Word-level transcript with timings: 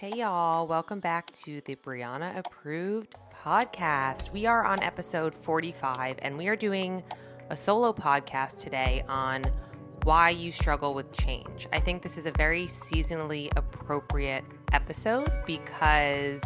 Hey, 0.00 0.12
y'all. 0.16 0.66
Welcome 0.66 0.98
back 0.98 1.30
to 1.44 1.60
the 1.66 1.76
Brianna 1.76 2.34
Approved 2.38 3.16
podcast. 3.44 4.32
We 4.32 4.46
are 4.46 4.64
on 4.64 4.82
episode 4.82 5.34
45, 5.34 6.16
and 6.22 6.38
we 6.38 6.48
are 6.48 6.56
doing 6.56 7.02
a 7.50 7.56
solo 7.56 7.92
podcast 7.92 8.62
today 8.62 9.04
on 9.10 9.44
why 10.04 10.30
you 10.30 10.52
struggle 10.52 10.94
with 10.94 11.12
change. 11.12 11.68
I 11.70 11.80
think 11.80 12.00
this 12.00 12.16
is 12.16 12.24
a 12.24 12.32
very 12.32 12.64
seasonally 12.64 13.54
appropriate 13.56 14.42
episode 14.72 15.30
because 15.44 16.40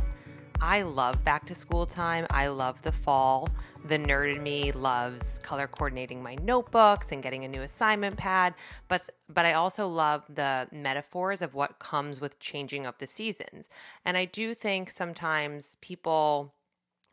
I 0.67 0.81
love 0.81 1.23
back 1.25 1.45
to 1.49 1.55
school 1.55 1.85
time. 1.85 2.27
I 2.31 2.47
love 2.47 2.81
the 2.81 2.91
fall. 2.91 3.51
The 3.85 3.99
nerd 3.99 4.37
in 4.37 4.43
me 4.43 4.73
loves 4.73 5.39
color 5.41 5.67
coordinating 5.67 6.23
my 6.23 6.37
notebooks 6.37 7.13
and 7.13 7.23
getting 7.23 7.45
a 7.45 7.49
new 7.49 7.61
assignment 7.61 8.17
pad, 8.17 8.55
but 8.89 9.11
but 9.29 9.45
I 9.45 9.53
also 9.53 9.87
love 9.87 10.25
the 10.27 10.67
metaphors 10.73 11.43
of 11.43 11.53
what 11.53 11.81
comes 11.81 12.19
with 12.19 12.41
changing 12.41 12.87
of 12.87 12.97
the 12.97 13.07
seasons. 13.07 13.69
And 14.07 14.17
I 14.17 14.25
do 14.25 14.55
think 14.55 14.89
sometimes 14.89 15.77
people 15.83 16.55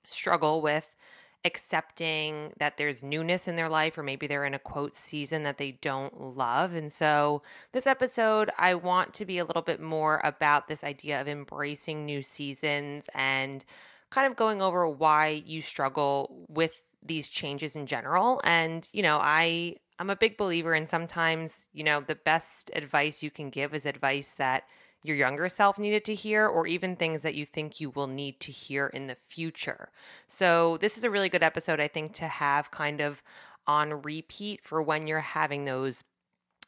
struggle 0.07 0.61
with 0.61 0.95
accepting 1.43 2.53
that 2.57 2.77
there's 2.77 3.03
newness 3.03 3.47
in 3.47 3.55
their 3.55 3.69
life, 3.69 3.97
or 3.97 4.03
maybe 4.03 4.27
they're 4.27 4.45
in 4.45 4.53
a 4.53 4.59
quote 4.59 4.93
season 4.95 5.43
that 5.43 5.57
they 5.57 5.71
don't 5.71 6.37
love. 6.37 6.73
And 6.73 6.91
so, 6.91 7.41
this 7.71 7.87
episode, 7.87 8.51
I 8.57 8.75
want 8.75 9.13
to 9.15 9.25
be 9.25 9.37
a 9.37 9.45
little 9.45 9.61
bit 9.61 9.81
more 9.81 10.21
about 10.23 10.67
this 10.67 10.83
idea 10.83 11.19
of 11.19 11.27
embracing 11.27 12.05
new 12.05 12.21
seasons 12.21 13.09
and 13.13 13.65
kind 14.09 14.27
of 14.27 14.35
going 14.37 14.61
over 14.61 14.87
why 14.87 15.43
you 15.45 15.61
struggle 15.61 16.45
with 16.47 16.81
these 17.03 17.29
changes 17.29 17.75
in 17.75 17.85
general. 17.87 18.41
And, 18.43 18.87
you 18.93 19.03
know, 19.03 19.19
I. 19.21 19.77
I'm 19.99 20.09
a 20.09 20.15
big 20.15 20.35
believer 20.35 20.73
in 20.73 20.87
sometimes, 20.87 21.67
you 21.73 21.83
know, 21.83 22.01
the 22.01 22.15
best 22.15 22.71
advice 22.73 23.21
you 23.21 23.29
can 23.29 23.51
give 23.51 23.75
is 23.75 23.85
advice 23.85 24.33
that 24.33 24.63
your 25.03 25.15
younger 25.15 25.49
self 25.49 25.79
needed 25.79 26.05
to 26.05 26.15
hear, 26.15 26.47
or 26.47 26.67
even 26.67 26.95
things 26.95 27.21
that 27.23 27.35
you 27.35 27.45
think 27.45 27.79
you 27.79 27.89
will 27.89 28.07
need 28.07 28.39
to 28.41 28.51
hear 28.51 28.87
in 28.87 29.07
the 29.07 29.15
future. 29.15 29.89
So, 30.27 30.77
this 30.77 30.97
is 30.97 31.03
a 31.03 31.09
really 31.09 31.29
good 31.29 31.43
episode, 31.43 31.79
I 31.79 31.87
think, 31.87 32.13
to 32.13 32.27
have 32.27 32.71
kind 32.71 33.01
of 33.01 33.23
on 33.67 34.01
repeat 34.01 34.63
for 34.63 34.81
when 34.81 35.07
you're 35.07 35.19
having 35.19 35.65
those 35.65 36.03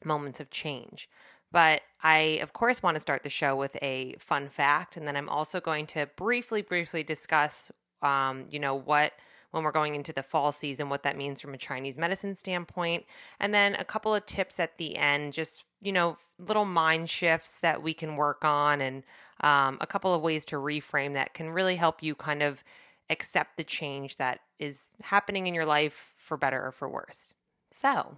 moments 0.05 0.39
of 0.39 0.49
change. 0.49 1.09
But 1.51 1.81
I, 2.01 2.39
of 2.41 2.53
course, 2.53 2.81
want 2.81 2.95
to 2.95 3.01
start 3.01 3.21
the 3.23 3.29
show 3.29 3.55
with 3.55 3.77
a 3.81 4.15
fun 4.19 4.49
fact. 4.49 4.97
And 4.97 5.07
then 5.07 5.15
I'm 5.15 5.29
also 5.29 5.61
going 5.61 5.85
to 5.87 6.09
briefly, 6.15 6.63
briefly 6.63 7.03
discuss, 7.03 7.71
um, 8.01 8.45
you 8.49 8.59
know, 8.59 8.73
what 8.73 9.13
when 9.51 9.63
we're 9.63 9.71
going 9.71 9.93
into 9.93 10.11
the 10.11 10.23
fall 10.23 10.51
season, 10.51 10.89
what 10.89 11.03
that 11.03 11.15
means 11.15 11.39
from 11.39 11.53
a 11.53 11.59
Chinese 11.59 11.99
medicine 11.99 12.35
standpoint. 12.35 13.05
And 13.39 13.53
then 13.53 13.75
a 13.75 13.85
couple 13.85 14.15
of 14.15 14.25
tips 14.25 14.59
at 14.59 14.79
the 14.79 14.97
end, 14.97 15.33
just, 15.33 15.63
you 15.83 15.91
know, 15.91 16.17
little 16.39 16.65
mind 16.65 17.09
shifts 17.09 17.59
that 17.59 17.83
we 17.83 17.93
can 17.93 18.15
work 18.15 18.43
on 18.45 18.81
and 18.81 19.03
um, 19.41 19.77
a 19.81 19.87
couple 19.87 20.13
of 20.13 20.21
ways 20.21 20.45
to 20.45 20.55
reframe 20.55 21.13
that 21.13 21.33
can 21.33 21.49
really 21.49 21.75
help 21.75 22.01
you 22.01 22.15
kind 22.15 22.41
of 22.41 22.63
accept 23.09 23.57
the 23.57 23.63
change 23.63 24.17
that 24.17 24.39
is 24.59 24.91
happening 25.01 25.45
in 25.47 25.53
your 25.53 25.65
life 25.65 26.13
for 26.17 26.37
better 26.37 26.65
or 26.65 26.71
for 26.71 26.87
worse. 26.87 27.33
So, 27.69 28.17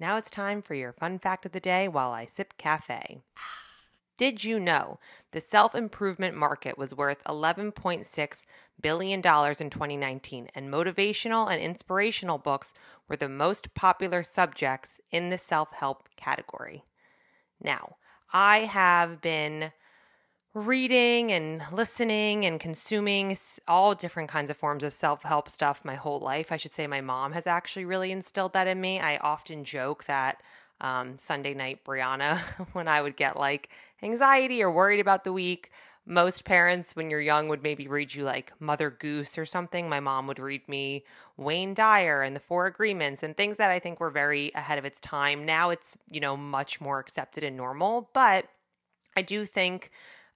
now 0.00 0.16
it's 0.16 0.30
time 0.30 0.62
for 0.62 0.74
your 0.74 0.92
fun 0.92 1.18
fact 1.18 1.46
of 1.46 1.52
the 1.52 1.60
day 1.60 1.88
while 1.88 2.10
I 2.10 2.24
sip 2.24 2.56
cafe. 2.56 3.20
Did 4.16 4.44
you 4.44 4.60
know 4.60 5.00
the 5.32 5.40
self 5.40 5.74
improvement 5.74 6.36
market 6.36 6.78
was 6.78 6.94
worth 6.94 7.22
$11.6 7.24 8.42
billion 8.80 9.18
in 9.18 9.22
2019, 9.22 10.48
and 10.54 10.72
motivational 10.72 11.50
and 11.50 11.60
inspirational 11.60 12.38
books 12.38 12.72
were 13.08 13.16
the 13.16 13.28
most 13.28 13.74
popular 13.74 14.22
subjects 14.22 15.00
in 15.10 15.30
the 15.30 15.38
self 15.38 15.72
help 15.72 16.08
category? 16.16 16.84
Now, 17.62 17.96
I 18.32 18.58
have 18.60 19.20
been 19.20 19.72
reading 20.54 21.32
and 21.32 21.62
listening 21.72 22.44
and 22.44 22.60
consuming 22.60 23.36
all 23.66 23.94
different 23.94 24.28
kinds 24.28 24.50
of 24.50 24.56
forms 24.56 24.84
of 24.84 24.92
self 24.92 25.22
help 25.22 25.48
stuff 25.48 25.84
my 25.84 25.96
whole 25.96 26.20
life. 26.20 26.52
I 26.52 26.56
should 26.56 26.72
say 26.72 26.86
my 26.86 27.00
mom 27.00 27.32
has 27.32 27.46
actually 27.46 27.84
really 27.84 28.12
instilled 28.12 28.52
that 28.52 28.68
in 28.68 28.80
me. 28.80 29.00
I 29.00 29.16
often 29.16 29.64
joke 29.64 30.04
that 30.04 30.40
um, 30.80 31.18
Sunday 31.18 31.54
night 31.54 31.84
Brianna 31.84 32.38
when 32.72 32.88
I 32.88 33.02
would 33.02 33.16
get 33.16 33.36
like 33.36 33.68
anxiety 34.02 34.62
or 34.62 34.70
worried 34.70 35.00
about 35.00 35.24
the 35.24 35.32
week. 35.32 35.70
Most 36.06 36.44
parents, 36.44 36.94
when 36.94 37.10
you're 37.10 37.20
young, 37.20 37.48
would 37.48 37.62
maybe 37.62 37.88
read 37.88 38.14
you 38.14 38.24
like 38.24 38.52
Mother 38.60 38.90
Goose 38.90 39.38
or 39.38 39.46
something. 39.46 39.88
My 39.88 40.00
mom 40.00 40.26
would 40.26 40.38
read 40.38 40.68
me 40.68 41.04
Wayne 41.38 41.72
Dyer 41.72 42.20
and 42.20 42.36
the 42.36 42.40
Four 42.40 42.66
Agreements 42.66 43.22
and 43.22 43.34
things 43.34 43.56
that 43.56 43.70
I 43.70 43.78
think 43.78 44.00
were 44.00 44.10
very 44.10 44.52
ahead 44.54 44.78
of 44.78 44.84
its 44.84 45.00
time. 45.00 45.46
Now 45.46 45.70
it's, 45.70 45.96
you 46.10 46.20
know, 46.20 46.36
much 46.36 46.78
more 46.78 46.98
accepted 46.98 47.42
and 47.42 47.56
normal. 47.56 48.10
But 48.12 48.48
I 49.16 49.22
do 49.22 49.46
think 49.46 49.90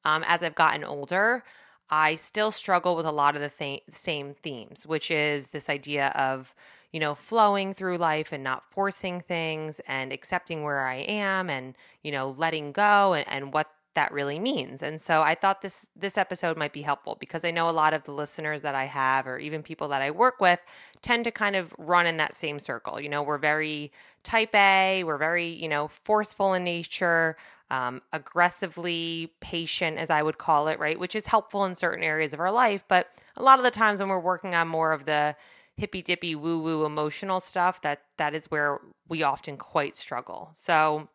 um, 0.06 0.24
as 0.26 0.42
I've 0.42 0.54
gotten 0.54 0.84
older, 0.84 1.44
I 1.90 2.14
still 2.14 2.50
struggle 2.50 2.96
with 2.96 3.06
a 3.06 3.12
lot 3.12 3.34
of 3.34 3.42
the 3.42 3.48
th- 3.50 3.82
same 3.92 4.34
themes, 4.34 4.86
which 4.86 5.10
is 5.10 5.48
this 5.48 5.68
idea 5.68 6.08
of, 6.08 6.54
you 6.92 7.00
know, 7.00 7.14
flowing 7.14 7.74
through 7.74 7.98
life 7.98 8.32
and 8.32 8.42
not 8.42 8.70
forcing 8.70 9.20
things 9.20 9.80
and 9.86 10.12
accepting 10.12 10.62
where 10.62 10.86
I 10.86 10.96
am 10.96 11.50
and, 11.50 11.74
you 12.02 12.12
know, 12.12 12.30
letting 12.30 12.72
go 12.72 13.12
and, 13.14 13.28
and 13.28 13.52
what 13.52 13.70
that 13.98 14.12
really 14.12 14.38
means. 14.38 14.80
And 14.80 15.00
so 15.00 15.22
I 15.22 15.34
thought 15.34 15.60
this 15.60 15.88
this 15.96 16.16
episode 16.16 16.56
might 16.56 16.72
be 16.72 16.82
helpful 16.82 17.16
because 17.18 17.44
I 17.44 17.50
know 17.50 17.68
a 17.68 17.72
lot 17.72 17.94
of 17.94 18.04
the 18.04 18.12
listeners 18.12 18.62
that 18.62 18.76
I 18.76 18.84
have 18.84 19.26
or 19.26 19.38
even 19.40 19.60
people 19.60 19.88
that 19.88 20.02
I 20.02 20.12
work 20.12 20.40
with 20.40 20.60
tend 21.02 21.24
to 21.24 21.32
kind 21.32 21.56
of 21.56 21.74
run 21.78 22.06
in 22.06 22.16
that 22.18 22.36
same 22.36 22.60
circle. 22.60 23.00
You 23.00 23.08
know, 23.08 23.24
we're 23.24 23.38
very 23.38 23.90
type 24.22 24.54
A, 24.54 25.02
we're 25.02 25.18
very, 25.18 25.48
you 25.48 25.68
know, 25.68 25.88
forceful 25.88 26.54
in 26.54 26.62
nature, 26.62 27.36
um, 27.72 28.00
aggressively 28.12 29.32
patient, 29.40 29.98
as 29.98 30.10
I 30.10 30.22
would 30.22 30.38
call 30.38 30.68
it, 30.68 30.78
right? 30.78 30.98
Which 30.98 31.16
is 31.16 31.26
helpful 31.26 31.64
in 31.64 31.74
certain 31.74 32.04
areas 32.04 32.32
of 32.32 32.38
our 32.38 32.52
life. 32.52 32.84
But 32.86 33.08
a 33.36 33.42
lot 33.42 33.58
of 33.58 33.64
the 33.64 33.72
times 33.72 33.98
when 33.98 34.08
we're 34.10 34.20
working 34.20 34.54
on 34.54 34.68
more 34.68 34.92
of 34.92 35.06
the 35.06 35.34
hippy 35.76 36.02
dippy 36.02 36.36
woo 36.36 36.60
woo 36.60 36.84
emotional 36.84 37.40
stuff, 37.40 37.80
that 37.82 38.02
that 38.16 38.32
is 38.32 38.46
where 38.46 38.78
we 39.08 39.24
often 39.24 39.56
quite 39.56 39.96
struggle. 39.96 40.50
So 40.52 41.08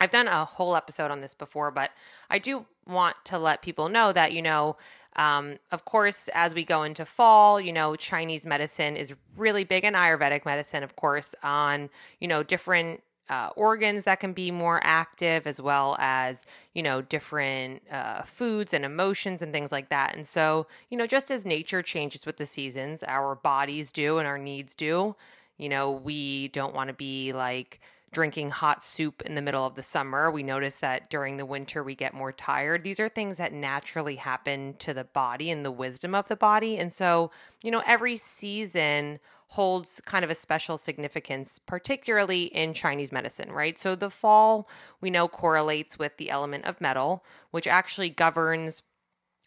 I've 0.00 0.10
done 0.10 0.28
a 0.28 0.44
whole 0.44 0.76
episode 0.76 1.10
on 1.10 1.20
this 1.20 1.34
before, 1.34 1.70
but 1.70 1.90
I 2.30 2.38
do 2.38 2.66
want 2.86 3.16
to 3.24 3.38
let 3.38 3.62
people 3.62 3.88
know 3.88 4.12
that, 4.12 4.32
you 4.32 4.42
know, 4.42 4.76
um, 5.16 5.58
of 5.70 5.84
course, 5.84 6.28
as 6.34 6.54
we 6.54 6.64
go 6.64 6.82
into 6.82 7.06
fall, 7.06 7.60
you 7.60 7.72
know, 7.72 7.94
Chinese 7.94 8.44
medicine 8.44 8.96
is 8.96 9.14
really 9.36 9.64
big 9.64 9.84
and 9.84 9.94
Ayurvedic 9.94 10.44
medicine, 10.44 10.82
of 10.82 10.96
course, 10.96 11.34
on, 11.42 11.88
you 12.20 12.26
know, 12.26 12.42
different 12.42 13.02
uh, 13.28 13.48
organs 13.56 14.04
that 14.04 14.20
can 14.20 14.32
be 14.32 14.50
more 14.50 14.80
active 14.84 15.46
as 15.46 15.60
well 15.60 15.96
as 15.98 16.44
you 16.74 16.82
know 16.82 17.00
different 17.00 17.82
uh, 17.90 18.22
foods 18.22 18.74
and 18.74 18.84
emotions 18.84 19.40
and 19.40 19.52
things 19.52 19.72
like 19.72 19.88
that. 19.88 20.14
And 20.14 20.26
so 20.26 20.66
you 20.90 20.98
know 20.98 21.06
just 21.06 21.30
as 21.30 21.46
nature 21.46 21.82
changes 21.82 22.26
with 22.26 22.36
the 22.36 22.46
seasons 22.46 23.02
our 23.02 23.34
bodies 23.34 23.92
do 23.92 24.18
and 24.18 24.28
our 24.28 24.38
needs 24.38 24.74
do 24.74 25.16
you 25.56 25.68
know 25.68 25.90
we 25.90 26.48
don't 26.48 26.74
want 26.74 26.88
to 26.88 26.94
be 26.94 27.32
like 27.32 27.80
drinking 28.14 28.50
hot 28.50 28.82
soup 28.82 29.20
in 29.22 29.34
the 29.34 29.42
middle 29.42 29.66
of 29.66 29.74
the 29.74 29.82
summer. 29.82 30.30
We 30.30 30.42
notice 30.42 30.76
that 30.76 31.10
during 31.10 31.36
the 31.36 31.44
winter 31.44 31.82
we 31.82 31.94
get 31.94 32.14
more 32.14 32.32
tired. 32.32 32.84
These 32.84 32.98
are 33.00 33.08
things 33.08 33.36
that 33.36 33.52
naturally 33.52 34.16
happen 34.16 34.76
to 34.78 34.94
the 34.94 35.04
body 35.04 35.50
and 35.50 35.64
the 35.64 35.70
wisdom 35.70 36.14
of 36.14 36.28
the 36.28 36.36
body. 36.36 36.78
And 36.78 36.92
so, 36.92 37.30
you 37.62 37.70
know, 37.70 37.82
every 37.86 38.16
season 38.16 39.18
holds 39.48 40.00
kind 40.04 40.24
of 40.24 40.30
a 40.30 40.34
special 40.34 40.78
significance, 40.78 41.58
particularly 41.58 42.44
in 42.44 42.72
Chinese 42.72 43.12
medicine, 43.12 43.52
right? 43.52 43.78
So 43.78 43.94
the 43.94 44.10
fall 44.10 44.68
we 45.00 45.10
know 45.10 45.28
correlates 45.28 45.98
with 45.98 46.16
the 46.16 46.30
element 46.30 46.64
of 46.64 46.80
metal, 46.80 47.24
which 47.50 47.66
actually 47.66 48.08
governs 48.08 48.82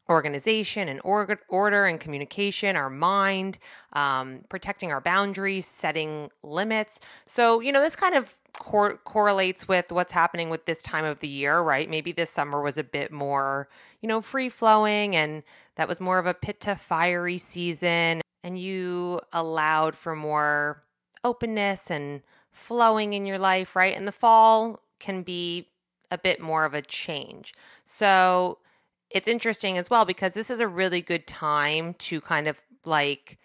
organization 0.09 0.87
and 0.87 1.01
order 1.03 1.85
and 1.85 1.99
communication, 1.99 2.75
our 2.75 2.89
mind, 2.89 3.59
um, 3.93 4.39
protecting 4.49 4.91
our 4.91 5.01
boundaries, 5.01 5.65
setting 5.65 6.29
limits. 6.43 6.99
So, 7.25 7.59
you 7.59 7.71
know, 7.71 7.81
this 7.81 7.95
kind 7.95 8.15
of 8.15 8.33
cor- 8.59 8.97
correlates 8.97 9.67
with 9.67 9.91
what's 9.91 10.11
happening 10.11 10.49
with 10.49 10.65
this 10.65 10.81
time 10.81 11.05
of 11.05 11.19
the 11.19 11.27
year, 11.27 11.59
right? 11.59 11.89
Maybe 11.89 12.11
this 12.11 12.29
summer 12.29 12.61
was 12.61 12.77
a 12.77 12.83
bit 12.83 13.11
more, 13.11 13.69
you 14.01 14.07
know, 14.07 14.21
free 14.21 14.49
flowing 14.49 15.15
and 15.15 15.43
that 15.75 15.87
was 15.87 16.01
more 16.01 16.19
of 16.19 16.25
a 16.25 16.33
pitta 16.33 16.75
fiery 16.75 17.37
season 17.37 18.21
and 18.43 18.59
you 18.59 19.19
allowed 19.33 19.95
for 19.95 20.15
more 20.15 20.83
openness 21.23 21.89
and 21.89 22.21
flowing 22.51 23.13
in 23.13 23.25
your 23.25 23.39
life, 23.39 23.75
right? 23.75 23.95
And 23.95 24.07
the 24.07 24.11
fall 24.11 24.81
can 24.99 25.23
be 25.23 25.69
a 26.11 26.17
bit 26.17 26.39
more 26.39 26.65
of 26.65 26.73
a 26.73 26.81
change. 26.81 27.53
So 27.85 28.59
it's 29.09 29.27
interesting 29.27 29.77
as 29.77 29.89
well 29.89 30.05
because 30.05 30.33
this 30.33 30.49
is 30.49 30.59
a 30.59 30.67
really 30.67 31.01
good 31.01 31.27
time 31.27 31.93
to 31.95 32.21
kind 32.21 32.47
of 32.47 32.59
like 32.85 33.37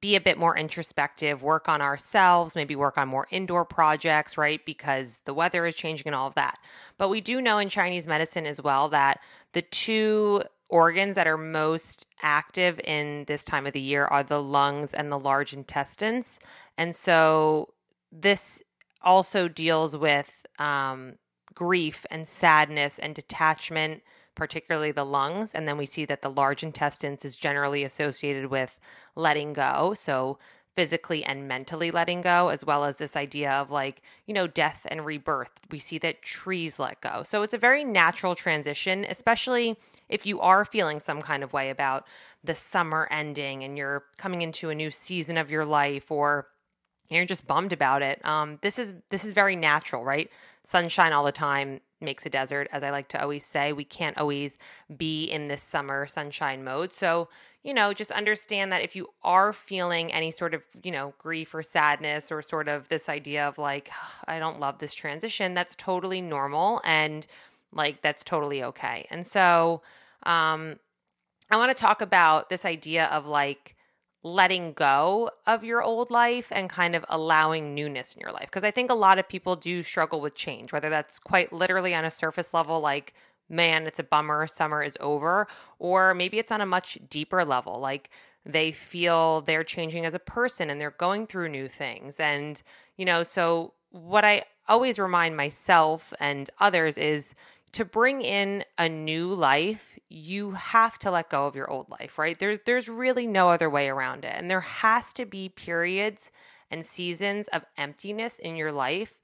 be 0.00 0.16
a 0.16 0.20
bit 0.20 0.38
more 0.38 0.56
introspective, 0.56 1.42
work 1.42 1.68
on 1.68 1.80
ourselves, 1.80 2.54
maybe 2.54 2.76
work 2.76 2.98
on 2.98 3.08
more 3.08 3.26
indoor 3.30 3.64
projects, 3.64 4.36
right? 4.36 4.64
Because 4.64 5.20
the 5.24 5.34
weather 5.34 5.66
is 5.66 5.74
changing 5.74 6.06
and 6.06 6.14
all 6.14 6.26
of 6.26 6.34
that. 6.34 6.58
But 6.98 7.08
we 7.08 7.20
do 7.20 7.40
know 7.40 7.58
in 7.58 7.68
Chinese 7.68 8.06
medicine 8.06 8.46
as 8.46 8.60
well 8.60 8.88
that 8.90 9.20
the 9.52 9.62
two 9.62 10.42
organs 10.68 11.14
that 11.14 11.26
are 11.26 11.38
most 11.38 12.06
active 12.22 12.80
in 12.80 13.24
this 13.26 13.44
time 13.44 13.66
of 13.66 13.72
the 13.72 13.80
year 13.80 14.04
are 14.06 14.22
the 14.22 14.42
lungs 14.42 14.92
and 14.92 15.10
the 15.10 15.18
large 15.18 15.52
intestines. 15.52 16.38
And 16.76 16.94
so 16.94 17.72
this 18.10 18.62
also 19.02 19.48
deals 19.48 19.96
with 19.96 20.44
um, 20.58 21.14
grief 21.54 22.04
and 22.10 22.26
sadness 22.26 22.98
and 22.98 23.14
detachment, 23.14 24.02
particularly 24.36 24.92
the 24.92 25.04
lungs. 25.04 25.52
And 25.52 25.66
then 25.66 25.76
we 25.76 25.86
see 25.86 26.04
that 26.04 26.22
the 26.22 26.30
large 26.30 26.62
intestines 26.62 27.24
is 27.24 27.34
generally 27.34 27.82
associated 27.82 28.46
with 28.46 28.78
letting 29.16 29.52
go. 29.52 29.94
So 29.94 30.38
physically 30.76 31.24
and 31.24 31.48
mentally 31.48 31.90
letting 31.90 32.20
go, 32.20 32.50
as 32.50 32.64
well 32.64 32.84
as 32.84 32.96
this 32.96 33.16
idea 33.16 33.50
of 33.50 33.70
like, 33.70 34.02
you 34.26 34.34
know, 34.34 34.46
death 34.46 34.86
and 34.90 35.06
rebirth. 35.06 35.50
We 35.70 35.78
see 35.78 35.96
that 35.98 36.20
trees 36.20 36.78
let 36.78 37.00
go. 37.00 37.22
So 37.24 37.42
it's 37.42 37.54
a 37.54 37.58
very 37.58 37.82
natural 37.82 38.34
transition, 38.34 39.06
especially 39.08 39.76
if 40.10 40.26
you 40.26 40.38
are 40.40 40.66
feeling 40.66 41.00
some 41.00 41.22
kind 41.22 41.42
of 41.42 41.54
way 41.54 41.70
about 41.70 42.06
the 42.44 42.54
summer 42.54 43.08
ending 43.10 43.64
and 43.64 43.78
you're 43.78 44.04
coming 44.18 44.42
into 44.42 44.68
a 44.68 44.74
new 44.74 44.90
season 44.90 45.38
of 45.38 45.50
your 45.50 45.64
life 45.64 46.10
or 46.10 46.46
you're 47.08 47.24
just 47.24 47.46
bummed 47.46 47.72
about 47.72 48.02
it. 48.02 48.24
Um, 48.24 48.58
this 48.62 48.78
is 48.78 48.94
this 49.10 49.24
is 49.24 49.32
very 49.32 49.56
natural, 49.56 50.04
right? 50.04 50.30
Sunshine 50.64 51.12
all 51.12 51.24
the 51.24 51.32
time 51.32 51.80
makes 52.00 52.26
a 52.26 52.30
desert, 52.30 52.68
as 52.72 52.82
I 52.82 52.90
like 52.90 53.08
to 53.08 53.20
always 53.20 53.44
say. 53.44 53.72
We 53.72 53.84
can't 53.84 54.18
always 54.18 54.58
be 54.96 55.24
in 55.24 55.48
this 55.48 55.62
summer 55.62 56.06
sunshine 56.06 56.62
mode. 56.64 56.92
So, 56.92 57.28
you 57.62 57.74
know, 57.74 57.92
just 57.92 58.10
understand 58.10 58.70
that 58.72 58.82
if 58.82 58.94
you 58.94 59.08
are 59.22 59.52
feeling 59.52 60.12
any 60.12 60.30
sort 60.30 60.54
of, 60.54 60.62
you 60.82 60.92
know, 60.92 61.14
grief 61.18 61.54
or 61.54 61.62
sadness 61.62 62.30
or 62.30 62.42
sort 62.42 62.68
of 62.68 62.88
this 62.88 63.08
idea 63.08 63.46
of 63.48 63.58
like, 63.58 63.90
I 64.26 64.38
don't 64.38 64.60
love 64.60 64.78
this 64.78 64.94
transition, 64.94 65.54
that's 65.54 65.74
totally 65.76 66.20
normal 66.20 66.80
and 66.84 67.26
like 67.72 68.02
that's 68.02 68.24
totally 68.24 68.62
okay. 68.62 69.06
And 69.10 69.26
so, 69.26 69.82
um, 70.24 70.78
I 71.50 71.56
want 71.56 71.76
to 71.76 71.80
talk 71.80 72.00
about 72.02 72.48
this 72.48 72.64
idea 72.64 73.06
of 73.06 73.26
like, 73.26 73.75
letting 74.26 74.72
go 74.72 75.30
of 75.46 75.62
your 75.62 75.82
old 75.82 76.10
life 76.10 76.50
and 76.50 76.68
kind 76.68 76.96
of 76.96 77.04
allowing 77.08 77.74
newness 77.74 78.12
in 78.14 78.20
your 78.20 78.32
life. 78.32 78.46
Because 78.46 78.64
I 78.64 78.72
think 78.72 78.90
a 78.90 78.94
lot 78.94 79.20
of 79.20 79.28
people 79.28 79.54
do 79.54 79.84
struggle 79.84 80.20
with 80.20 80.34
change, 80.34 80.72
whether 80.72 80.90
that's 80.90 81.20
quite 81.20 81.52
literally 81.52 81.94
on 81.94 82.04
a 82.04 82.10
surface 82.10 82.52
level, 82.52 82.80
like, 82.80 83.14
man, 83.48 83.86
it's 83.86 84.00
a 84.00 84.02
bummer, 84.02 84.48
summer 84.48 84.82
is 84.82 84.96
over, 84.98 85.46
or 85.78 86.12
maybe 86.12 86.38
it's 86.40 86.50
on 86.50 86.60
a 86.60 86.66
much 86.66 86.98
deeper 87.08 87.44
level, 87.44 87.78
like, 87.78 88.10
they 88.44 88.72
feel 88.72 89.40
they're 89.42 89.64
changing 89.64 90.04
as 90.04 90.14
a 90.14 90.20
person 90.20 90.70
and 90.70 90.80
they're 90.80 90.90
going 90.92 91.26
through 91.26 91.48
new 91.48 91.68
things. 91.68 92.20
And, 92.20 92.62
you 92.96 93.04
know, 93.04 93.22
so 93.24 93.72
what 93.90 94.24
I 94.24 94.44
always 94.68 94.98
remind 94.98 95.36
myself 95.36 96.12
and 96.20 96.50
others 96.60 96.98
is, 96.98 97.34
to 97.72 97.84
bring 97.84 98.22
in 98.22 98.64
a 98.78 98.88
new 98.88 99.32
life, 99.34 99.98
you 100.08 100.52
have 100.52 100.98
to 101.00 101.10
let 101.10 101.30
go 101.30 101.46
of 101.46 101.56
your 101.56 101.70
old 101.70 101.90
life, 101.90 102.18
right? 102.18 102.38
There, 102.38 102.58
there's 102.64 102.88
really 102.88 103.26
no 103.26 103.50
other 103.50 103.68
way 103.68 103.88
around 103.88 104.24
it. 104.24 104.34
And 104.34 104.50
there 104.50 104.60
has 104.60 105.12
to 105.14 105.26
be 105.26 105.48
periods 105.48 106.30
and 106.70 106.84
seasons 106.84 107.48
of 107.48 107.64
emptiness 107.76 108.38
in 108.38 108.56
your 108.56 108.72
life 108.72 109.14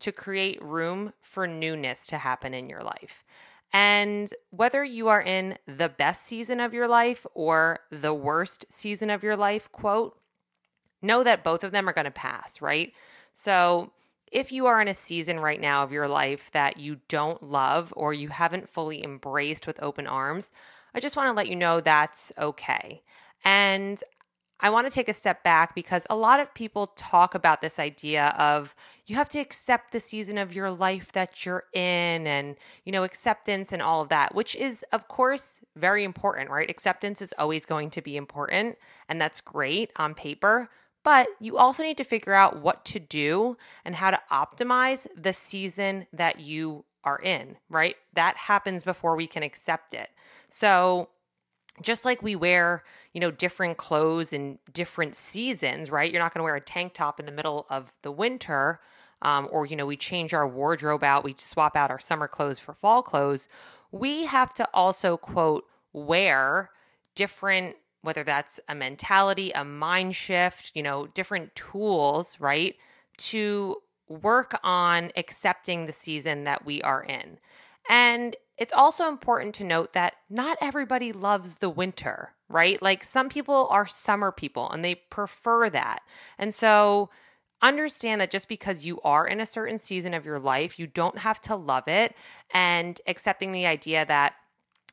to 0.00 0.12
create 0.12 0.62
room 0.62 1.12
for 1.20 1.46
newness 1.46 2.06
to 2.06 2.18
happen 2.18 2.54
in 2.54 2.68
your 2.68 2.82
life. 2.82 3.24
And 3.72 4.32
whether 4.50 4.82
you 4.82 5.08
are 5.08 5.20
in 5.20 5.58
the 5.66 5.88
best 5.88 6.24
season 6.24 6.60
of 6.60 6.72
your 6.72 6.88
life 6.88 7.26
or 7.34 7.80
the 7.90 8.14
worst 8.14 8.64
season 8.70 9.10
of 9.10 9.22
your 9.22 9.36
life, 9.36 9.70
quote, 9.72 10.18
know 11.02 11.22
that 11.22 11.44
both 11.44 11.64
of 11.64 11.72
them 11.72 11.88
are 11.88 11.92
going 11.92 12.06
to 12.06 12.10
pass, 12.10 12.62
right? 12.62 12.92
So 13.34 13.92
if 14.32 14.52
you 14.52 14.66
are 14.66 14.80
in 14.80 14.88
a 14.88 14.94
season 14.94 15.40
right 15.40 15.60
now 15.60 15.82
of 15.82 15.92
your 15.92 16.08
life 16.08 16.50
that 16.52 16.78
you 16.78 16.98
don't 17.08 17.42
love 17.42 17.92
or 17.96 18.12
you 18.12 18.28
haven't 18.28 18.68
fully 18.68 19.02
embraced 19.02 19.66
with 19.66 19.82
open 19.82 20.06
arms, 20.06 20.50
I 20.94 21.00
just 21.00 21.16
want 21.16 21.28
to 21.28 21.32
let 21.32 21.48
you 21.48 21.56
know 21.56 21.80
that's 21.80 22.32
okay. 22.38 23.02
And 23.44 24.02
I 24.60 24.70
want 24.70 24.88
to 24.88 24.92
take 24.92 25.08
a 25.08 25.14
step 25.14 25.44
back 25.44 25.74
because 25.74 26.04
a 26.10 26.16
lot 26.16 26.40
of 26.40 26.52
people 26.52 26.88
talk 26.88 27.36
about 27.36 27.60
this 27.60 27.78
idea 27.78 28.34
of 28.38 28.74
you 29.06 29.14
have 29.14 29.28
to 29.28 29.38
accept 29.38 29.92
the 29.92 30.00
season 30.00 30.36
of 30.36 30.52
your 30.52 30.70
life 30.70 31.12
that 31.12 31.46
you're 31.46 31.64
in 31.72 32.26
and, 32.26 32.56
you 32.84 32.90
know, 32.90 33.04
acceptance 33.04 33.70
and 33.70 33.80
all 33.80 34.02
of 34.02 34.08
that, 34.08 34.34
which 34.34 34.56
is, 34.56 34.84
of 34.92 35.06
course, 35.06 35.60
very 35.76 36.02
important, 36.02 36.50
right? 36.50 36.68
Acceptance 36.68 37.22
is 37.22 37.32
always 37.38 37.64
going 37.64 37.90
to 37.90 38.02
be 38.02 38.16
important, 38.16 38.76
and 39.08 39.20
that's 39.20 39.40
great 39.40 39.92
on 39.94 40.12
paper. 40.14 40.68
But 41.04 41.28
you 41.40 41.56
also 41.56 41.82
need 41.82 41.96
to 41.98 42.04
figure 42.04 42.34
out 42.34 42.60
what 42.60 42.84
to 42.86 42.98
do 42.98 43.56
and 43.84 43.94
how 43.94 44.10
to 44.10 44.20
optimize 44.30 45.06
the 45.16 45.32
season 45.32 46.06
that 46.12 46.40
you 46.40 46.84
are 47.04 47.18
in, 47.18 47.56
right? 47.70 47.96
That 48.14 48.36
happens 48.36 48.84
before 48.84 49.16
we 49.16 49.26
can 49.26 49.42
accept 49.42 49.94
it. 49.94 50.10
So, 50.48 51.08
just 51.80 52.04
like 52.04 52.22
we 52.22 52.34
wear, 52.34 52.82
you 53.12 53.20
know, 53.20 53.30
different 53.30 53.76
clothes 53.76 54.32
in 54.32 54.58
different 54.72 55.14
seasons, 55.14 55.90
right? 55.90 56.10
You're 56.10 56.20
not 56.20 56.34
going 56.34 56.40
to 56.40 56.44
wear 56.44 56.56
a 56.56 56.60
tank 56.60 56.94
top 56.94 57.20
in 57.20 57.26
the 57.26 57.32
middle 57.32 57.66
of 57.70 57.92
the 58.02 58.10
winter. 58.10 58.80
Um, 59.22 59.48
or, 59.50 59.66
you 59.66 59.76
know, 59.76 59.86
we 59.86 59.96
change 59.96 60.34
our 60.34 60.46
wardrobe 60.46 61.02
out, 61.02 61.24
we 61.24 61.34
swap 61.38 61.76
out 61.76 61.90
our 61.90 61.98
summer 61.98 62.28
clothes 62.28 62.58
for 62.58 62.74
fall 62.74 63.02
clothes. 63.02 63.48
We 63.90 64.26
have 64.26 64.54
to 64.54 64.68
also, 64.74 65.16
quote, 65.16 65.64
wear 65.92 66.70
different 67.14 67.76
whether 68.02 68.24
that's 68.24 68.60
a 68.68 68.74
mentality, 68.74 69.50
a 69.52 69.64
mind 69.64 70.14
shift, 70.14 70.72
you 70.74 70.82
know, 70.82 71.06
different 71.08 71.54
tools, 71.54 72.36
right? 72.38 72.76
To 73.18 73.76
work 74.08 74.58
on 74.62 75.10
accepting 75.16 75.86
the 75.86 75.92
season 75.92 76.44
that 76.44 76.64
we 76.64 76.80
are 76.82 77.02
in. 77.02 77.38
And 77.88 78.36
it's 78.56 78.72
also 78.72 79.08
important 79.08 79.54
to 79.56 79.64
note 79.64 79.92
that 79.92 80.14
not 80.28 80.58
everybody 80.60 81.12
loves 81.12 81.56
the 81.56 81.70
winter, 81.70 82.34
right? 82.48 82.80
Like 82.82 83.04
some 83.04 83.28
people 83.28 83.68
are 83.70 83.86
summer 83.86 84.32
people 84.32 84.70
and 84.70 84.84
they 84.84 84.96
prefer 84.96 85.70
that. 85.70 86.00
And 86.38 86.52
so 86.52 87.10
understand 87.62 88.20
that 88.20 88.30
just 88.30 88.48
because 88.48 88.84
you 88.84 89.00
are 89.02 89.26
in 89.26 89.40
a 89.40 89.46
certain 89.46 89.78
season 89.78 90.14
of 90.14 90.24
your 90.24 90.38
life, 90.38 90.78
you 90.78 90.86
don't 90.86 91.18
have 91.18 91.40
to 91.42 91.56
love 91.56 91.88
it 91.88 92.14
and 92.52 93.00
accepting 93.06 93.52
the 93.52 93.66
idea 93.66 94.04
that 94.06 94.34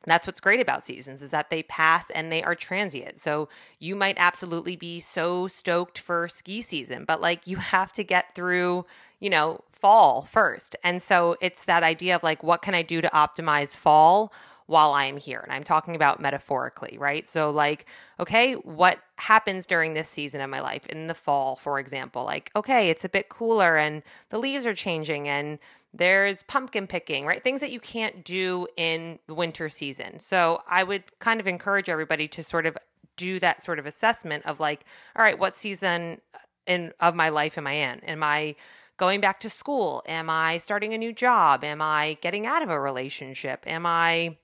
that's 0.04 0.26
what's 0.26 0.40
great 0.40 0.60
about 0.60 0.84
seasons 0.84 1.22
is 1.22 1.30
that 1.30 1.50
they 1.50 1.62
pass 1.64 2.10
and 2.10 2.30
they 2.30 2.42
are 2.42 2.54
transient. 2.54 3.18
So 3.18 3.48
you 3.78 3.96
might 3.96 4.16
absolutely 4.18 4.76
be 4.76 5.00
so 5.00 5.48
stoked 5.48 5.98
for 5.98 6.28
ski 6.28 6.62
season, 6.62 7.04
but 7.04 7.20
like 7.20 7.46
you 7.46 7.56
have 7.56 7.92
to 7.92 8.04
get 8.04 8.34
through, 8.34 8.86
you 9.20 9.30
know, 9.30 9.62
fall 9.72 10.22
first. 10.22 10.76
And 10.82 11.02
so 11.02 11.36
it's 11.40 11.64
that 11.64 11.82
idea 11.82 12.16
of 12.16 12.22
like 12.22 12.42
what 12.42 12.62
can 12.62 12.74
I 12.74 12.82
do 12.82 13.00
to 13.00 13.08
optimize 13.08 13.76
fall 13.76 14.32
while 14.66 14.92
I 14.92 15.04
am 15.04 15.16
here? 15.16 15.40
And 15.40 15.52
I'm 15.52 15.64
talking 15.64 15.94
about 15.94 16.20
metaphorically, 16.20 16.96
right? 16.98 17.28
So 17.28 17.50
like 17.50 17.86
okay, 18.20 18.54
what 18.54 18.98
happens 19.16 19.66
during 19.66 19.94
this 19.94 20.08
season 20.08 20.40
of 20.40 20.50
my 20.50 20.60
life 20.60 20.86
in 20.86 21.06
the 21.06 21.14
fall, 21.14 21.56
for 21.56 21.78
example? 21.78 22.24
Like 22.24 22.50
okay, 22.56 22.90
it's 22.90 23.04
a 23.04 23.08
bit 23.08 23.28
cooler 23.28 23.76
and 23.76 24.02
the 24.30 24.38
leaves 24.38 24.66
are 24.66 24.74
changing 24.74 25.28
and 25.28 25.58
there's 25.94 26.42
pumpkin 26.42 26.86
picking, 26.86 27.24
right? 27.24 27.42
Things 27.42 27.60
that 27.60 27.70
you 27.70 27.80
can't 27.80 28.24
do 28.24 28.66
in 28.76 29.18
the 29.26 29.34
winter 29.34 29.68
season. 29.68 30.18
So 30.18 30.62
I 30.68 30.82
would 30.82 31.04
kind 31.20 31.40
of 31.40 31.46
encourage 31.46 31.88
everybody 31.88 32.28
to 32.28 32.44
sort 32.44 32.66
of 32.66 32.76
do 33.16 33.40
that 33.40 33.62
sort 33.62 33.78
of 33.78 33.86
assessment 33.86 34.44
of 34.46 34.60
like, 34.60 34.84
all 35.16 35.22
right, 35.22 35.38
what 35.38 35.56
season 35.56 36.20
uh, 36.34 36.38
in 36.66 36.92
of 37.00 37.14
my 37.14 37.30
life 37.30 37.56
am 37.56 37.66
I 37.66 37.72
in? 37.72 38.00
Am 38.00 38.22
I 38.22 38.56
going 38.96 39.20
back 39.20 39.40
to 39.40 39.50
school? 39.50 40.02
Am 40.06 40.28
I 40.28 40.58
starting 40.58 40.94
a 40.94 40.98
new 40.98 41.12
job? 41.12 41.64
Am 41.64 41.80
I 41.80 42.18
getting 42.20 42.46
out 42.46 42.62
of 42.62 42.70
a 42.70 42.78
relationship? 42.78 43.64
Am 43.66 43.86
I 43.86 44.36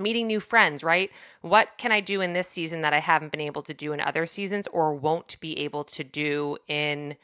meeting 0.00 0.26
new 0.26 0.40
friends, 0.40 0.82
right? 0.84 1.10
What 1.40 1.68
can 1.78 1.92
I 1.92 2.00
do 2.00 2.20
in 2.20 2.32
this 2.32 2.48
season 2.48 2.82
that 2.82 2.92
I 2.92 3.00
haven't 3.00 3.32
been 3.32 3.40
able 3.40 3.62
to 3.62 3.74
do 3.74 3.92
in 3.92 4.00
other 4.00 4.26
seasons 4.26 4.66
or 4.68 4.94
won't 4.94 5.38
be 5.40 5.58
able 5.58 5.84
to 5.84 6.04
do 6.04 6.56
in 6.68 7.16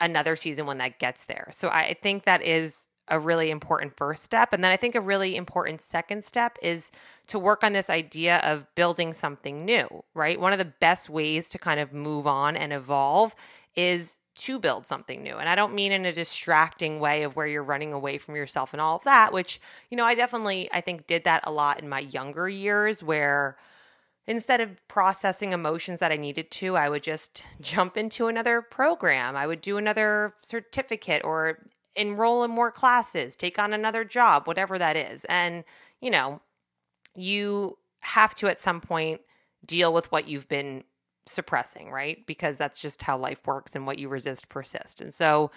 another 0.00 0.36
season 0.36 0.66
when 0.66 0.78
that 0.78 0.98
gets 0.98 1.24
there? 1.24 1.48
So 1.52 1.68
I 1.68 1.96
think 2.00 2.24
that 2.24 2.42
is 2.42 2.88
a 3.10 3.18
really 3.18 3.50
important 3.50 3.96
first 3.96 4.24
step. 4.24 4.52
And 4.52 4.62
then 4.62 4.70
I 4.70 4.76
think 4.76 4.94
a 4.94 5.00
really 5.00 5.34
important 5.34 5.80
second 5.80 6.24
step 6.24 6.58
is 6.62 6.90
to 7.28 7.38
work 7.38 7.64
on 7.64 7.72
this 7.72 7.88
idea 7.88 8.38
of 8.38 8.66
building 8.74 9.12
something 9.12 9.64
new, 9.64 10.04
right? 10.14 10.38
One 10.38 10.52
of 10.52 10.58
the 10.58 10.66
best 10.66 11.08
ways 11.08 11.48
to 11.50 11.58
kind 11.58 11.80
of 11.80 11.92
move 11.92 12.26
on 12.26 12.56
and 12.56 12.72
evolve 12.72 13.34
is 13.74 14.17
to 14.38 14.58
build 14.58 14.86
something 14.86 15.22
new. 15.22 15.36
And 15.36 15.48
I 15.48 15.54
don't 15.54 15.74
mean 15.74 15.92
in 15.92 16.06
a 16.06 16.12
distracting 16.12 17.00
way 17.00 17.24
of 17.24 17.36
where 17.36 17.46
you're 17.46 17.62
running 17.62 17.92
away 17.92 18.18
from 18.18 18.36
yourself 18.36 18.72
and 18.72 18.80
all 18.80 18.96
of 18.96 19.04
that, 19.04 19.32
which, 19.32 19.60
you 19.90 19.96
know, 19.96 20.04
I 20.04 20.14
definitely 20.14 20.68
I 20.72 20.80
think 20.80 21.06
did 21.06 21.24
that 21.24 21.42
a 21.44 21.50
lot 21.50 21.80
in 21.80 21.88
my 21.88 22.00
younger 22.00 22.48
years 22.48 23.02
where 23.02 23.56
instead 24.26 24.60
of 24.60 24.86
processing 24.88 25.52
emotions 25.52 26.00
that 26.00 26.12
I 26.12 26.16
needed 26.16 26.50
to, 26.52 26.76
I 26.76 26.88
would 26.88 27.02
just 27.02 27.44
jump 27.60 27.96
into 27.96 28.28
another 28.28 28.62
program. 28.62 29.36
I 29.36 29.46
would 29.46 29.60
do 29.60 29.76
another 29.76 30.34
certificate 30.40 31.22
or 31.24 31.58
enroll 31.96 32.44
in 32.44 32.50
more 32.50 32.70
classes, 32.70 33.34
take 33.34 33.58
on 33.58 33.72
another 33.72 34.04
job, 34.04 34.46
whatever 34.46 34.78
that 34.78 34.96
is. 34.96 35.24
And, 35.24 35.64
you 36.00 36.10
know, 36.10 36.40
you 37.16 37.76
have 38.00 38.36
to 38.36 38.46
at 38.46 38.60
some 38.60 38.80
point 38.80 39.20
deal 39.66 39.92
with 39.92 40.12
what 40.12 40.28
you've 40.28 40.48
been 40.48 40.84
suppressing, 41.30 41.90
right? 41.90 42.26
Because 42.26 42.56
that's 42.56 42.80
just 42.80 43.02
how 43.02 43.18
life 43.18 43.46
works 43.46 43.74
and 43.74 43.86
what 43.86 43.98
you 43.98 44.08
resist 44.08 44.48
persist. 44.48 45.00
And 45.00 45.12
so 45.12 45.50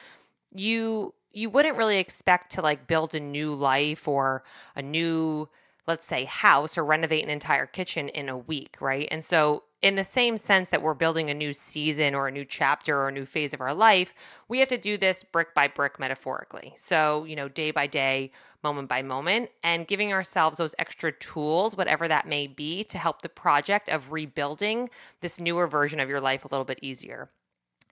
you 0.54 1.13
you 1.34 1.50
wouldn't 1.50 1.78
really 1.78 1.98
expect 1.98 2.51
to 2.54 2.62
like 2.62 2.88
build 2.88 3.16
a 3.16 3.20
new 3.20 3.54
life 3.54 4.08
or 4.08 4.44
a 4.75 4.82
new 4.82 5.48
let's 5.88 6.06
say 6.06 6.25
house 6.25 6.78
or 6.78 6.86
renovate 6.86 7.24
an 7.24 7.30
entire 7.30 7.66
kitchen 7.66 8.10
in 8.10 8.30
a 8.30 8.38
week, 8.38 8.78
right? 8.80 9.08
And 9.12 9.24
so 9.24 9.63
in 9.82 9.96
the 9.96 10.04
same 10.04 10.38
sense 10.38 10.70
that 10.70 10.82
we're 10.82 10.94
building 10.94 11.30
a 11.30 11.34
new 11.34 11.54
season 11.54 12.14
or 12.14 12.28
a 12.28 12.32
new 12.32 12.46
chapter 12.46 12.98
or 12.98 13.08
a 13.08 13.12
new 13.12 13.26
phase 13.26 13.54
of 13.54 13.62
our 13.62 13.74
life, 13.74 14.14
we 14.48 14.60
have 14.60 14.68
to 14.70 14.78
do 14.78 14.98
this 14.98 15.24
brick 15.24 15.56
by 15.56 15.68
brick 15.68 16.00
metaphorically. 16.00 16.74
So, 16.78 17.24
you 17.26 17.36
know, 17.36 17.48
day 17.48 17.72
by 17.72 17.88
day, 17.88 18.32
moment 18.64 18.88
by 18.88 19.02
moment, 19.02 19.50
and 19.64 19.88
giving 19.88 20.14
ourselves 20.14 20.58
those 20.58 20.76
extra 20.78 21.12
tools, 21.12 21.76
whatever 21.76 22.08
that 22.08 22.28
may 22.28 22.46
be, 22.46 22.84
to 22.86 22.98
help 23.00 23.22
the 23.22 23.30
project 23.30 23.90
of 23.90 24.12
rebuilding 24.12 24.90
this 25.22 25.40
newer 25.40 25.66
version 25.66 26.00
of 26.00 26.10
your 26.10 26.22
life 26.22 26.46
a 26.46 26.48
little 26.50 26.66
bit 26.66 26.80
easier. 26.84 27.30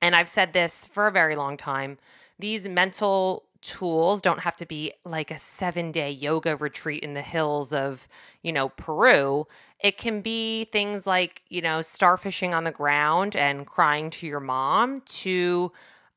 And 0.02 0.16
I've 0.16 0.30
said 0.30 0.54
this 0.54 0.86
for 0.86 1.08
a 1.08 1.12
very 1.12 1.36
long 1.36 1.58
time. 1.58 1.98
These 2.38 2.70
mental 2.70 3.44
tools 3.62 4.22
don't 4.22 4.40
have 4.40 4.56
to 4.58 4.66
be 4.66 4.94
like 5.06 5.32
a 5.32 5.40
seven 5.40 5.92
day 5.92 6.12
yoga 6.12 6.56
retreat 6.56 7.04
in 7.04 7.14
the 7.14 7.22
hills 7.22 7.74
of, 7.74 8.08
you 8.42 8.52
know, 8.52 8.70
Peru. 8.70 9.46
It 9.80 9.98
can 9.98 10.22
be 10.22 10.66
things 10.66 11.06
like, 11.06 11.42
you 11.50 11.62
know, 11.62 11.80
starfishing 11.80 12.54
on 12.54 12.64
the 12.64 12.72
ground 12.72 13.36
and 13.36 13.66
crying 13.66 14.10
to 14.12 14.28
your 14.28 14.40
mom 14.40 15.02
to, 15.02 15.72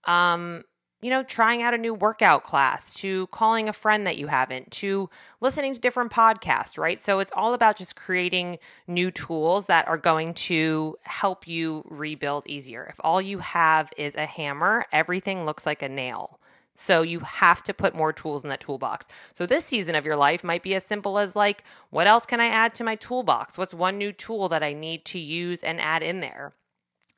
um, 0.04 0.62
you 1.00 1.10
know, 1.10 1.24
trying 1.24 1.62
out 1.62 1.74
a 1.74 1.78
new 1.78 1.94
workout 1.94 2.44
class, 2.44 2.94
to 2.94 3.26
calling 3.28 3.68
a 3.68 3.72
friend 3.72 4.06
that 4.06 4.18
you 4.18 4.28
haven't, 4.28 4.70
to 4.70 5.10
listening 5.40 5.74
to 5.74 5.80
different 5.80 6.12
podcasts, 6.12 6.78
right? 6.78 7.00
So 7.00 7.18
it's 7.18 7.32
all 7.34 7.54
about 7.54 7.76
just 7.76 7.96
creating 7.96 8.58
new 8.86 9.10
tools 9.10 9.66
that 9.66 9.88
are 9.88 9.98
going 9.98 10.34
to 10.34 10.96
help 11.02 11.48
you 11.48 11.84
rebuild 11.90 12.46
easier. 12.46 12.86
If 12.88 13.00
all 13.00 13.20
you 13.20 13.38
have 13.38 13.92
is 13.96 14.14
a 14.14 14.26
hammer, 14.26 14.86
everything 14.92 15.44
looks 15.44 15.66
like 15.66 15.82
a 15.82 15.88
nail. 15.88 16.38
So 16.74 17.02
you 17.02 17.20
have 17.20 17.62
to 17.64 17.74
put 17.74 17.94
more 17.94 18.12
tools 18.12 18.44
in 18.44 18.50
that 18.50 18.60
toolbox. 18.60 19.06
So 19.34 19.46
this 19.46 19.64
season 19.64 19.94
of 19.94 20.06
your 20.06 20.16
life 20.16 20.42
might 20.42 20.62
be 20.62 20.74
as 20.74 20.84
simple 20.84 21.18
as 21.18 21.36
like, 21.36 21.64
what 21.90 22.06
else 22.06 22.26
can 22.26 22.40
I 22.40 22.46
add 22.46 22.74
to 22.76 22.84
my 22.84 22.96
toolbox? 22.96 23.58
What's 23.58 23.74
one 23.74 23.98
new 23.98 24.12
tool 24.12 24.48
that 24.48 24.62
I 24.62 24.72
need 24.72 25.04
to 25.06 25.18
use 25.18 25.62
and 25.62 25.80
add 25.80 26.02
in 26.02 26.20
there? 26.20 26.54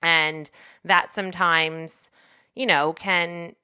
And 0.03 0.51
that 0.85 1.11
sometimes, 1.13 2.11
you 2.55 2.67
know, 2.67 2.93
can 2.93 3.55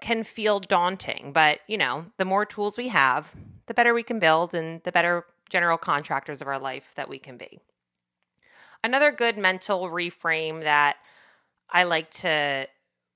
can 0.00 0.24
feel 0.24 0.60
daunting, 0.60 1.32
but 1.32 1.60
you 1.66 1.78
know, 1.78 2.06
the 2.18 2.24
more 2.24 2.44
tools 2.44 2.76
we 2.76 2.88
have, 2.88 3.34
the 3.66 3.74
better 3.74 3.94
we 3.94 4.02
can 4.02 4.18
build 4.18 4.54
and 4.54 4.82
the 4.82 4.92
better 4.92 5.24
general 5.48 5.78
contractors 5.78 6.40
of 6.40 6.48
our 6.48 6.58
life 6.58 6.92
that 6.96 7.08
we 7.08 7.18
can 7.18 7.36
be. 7.36 7.58
Another 8.82 9.10
good 9.10 9.38
mental 9.38 9.88
reframe 9.88 10.62
that 10.62 10.96
I 11.70 11.84
like 11.84 12.10
to 12.10 12.66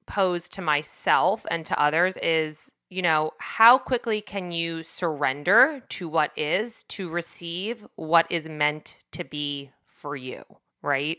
pose 0.08 0.48
to 0.48 0.62
myself 0.62 1.46
and 1.50 1.64
to 1.66 1.80
others 1.80 2.16
is 2.16 2.72
you 2.90 3.02
know, 3.02 3.32
how 3.38 3.76
quickly 3.76 4.20
can 4.20 4.50
you 4.50 4.82
surrender 4.82 5.82
to 5.90 6.08
what 6.08 6.32
is 6.36 6.84
to 6.84 7.08
receive 7.08 7.86
what 7.96 8.26
is 8.30 8.48
meant 8.48 8.98
to 9.12 9.24
be 9.24 9.70
for 9.86 10.16
you, 10.16 10.42
right? 10.80 11.18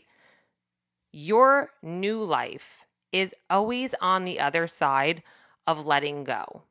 Your 1.12 1.70
new 1.82 2.24
life 2.24 2.86
is 3.12 3.34
always 3.48 3.94
on 4.00 4.24
the 4.24 4.40
other 4.40 4.66
side 4.66 5.22
of 5.66 5.86
letting 5.86 6.24
go. 6.24 6.62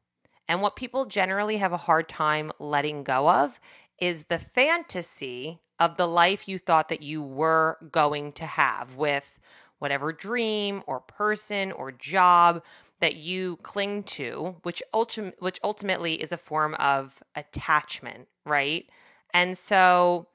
And 0.49 0.61
what 0.61 0.75
people 0.75 1.05
generally 1.05 1.57
have 1.57 1.73
a 1.73 1.77
hard 1.77 2.09
time 2.09 2.51
letting 2.59 3.03
go 3.03 3.29
of 3.29 3.59
is 3.99 4.25
the 4.25 4.39
fantasy 4.39 5.59
of 5.79 5.95
the 5.95 6.07
life 6.07 6.47
you 6.47 6.57
thought 6.57 6.89
that 6.89 7.01
you 7.01 7.21
were 7.21 7.77
going 7.91 8.33
to 8.33 8.45
have 8.45 8.95
with 8.95 9.39
whatever 9.79 10.13
dream 10.13 10.83
or 10.87 10.99
person 10.99 11.71
or 11.71 11.91
job 11.91 12.63
that 12.99 13.15
you 13.15 13.57
cling 13.63 14.03
to, 14.03 14.55
which 14.63 14.83
ultim- 14.93 15.33
which 15.39 15.59
ultimately 15.63 16.21
is 16.21 16.31
a 16.31 16.37
form 16.37 16.75
of 16.75 17.23
attachment, 17.35 18.27
right? 18.45 18.85
And 19.33 19.57
so 19.57 20.27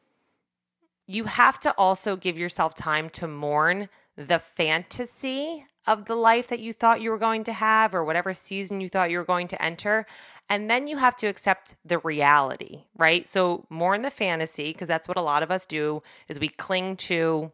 you 1.06 1.24
have 1.24 1.60
to 1.60 1.74
also 1.76 2.16
give 2.16 2.38
yourself 2.38 2.74
time 2.74 3.10
to 3.10 3.28
mourn 3.28 3.88
the 4.16 4.38
fantasy 4.38 5.66
of 5.86 6.06
the 6.06 6.14
life 6.14 6.48
that 6.48 6.60
you 6.60 6.72
thought 6.72 7.02
you 7.02 7.10
were 7.10 7.18
going 7.18 7.44
to 7.44 7.52
have 7.52 7.94
or 7.94 8.04
whatever 8.04 8.32
season 8.32 8.80
you 8.80 8.88
thought 8.88 9.10
you 9.10 9.18
were 9.18 9.24
going 9.24 9.48
to 9.48 9.62
enter 9.62 10.06
and 10.48 10.70
then 10.70 10.86
you 10.86 10.96
have 10.96 11.16
to 11.16 11.26
accept 11.26 11.76
the 11.84 11.98
reality 11.98 12.84
right 12.96 13.26
so 13.28 13.66
mourn 13.68 14.00
the 14.00 14.10
fantasy 14.10 14.72
because 14.72 14.88
that's 14.88 15.08
what 15.08 15.18
a 15.18 15.22
lot 15.22 15.42
of 15.42 15.50
us 15.50 15.66
do 15.66 16.02
is 16.28 16.38
we 16.38 16.48
cling 16.48 16.96
to 16.96 17.52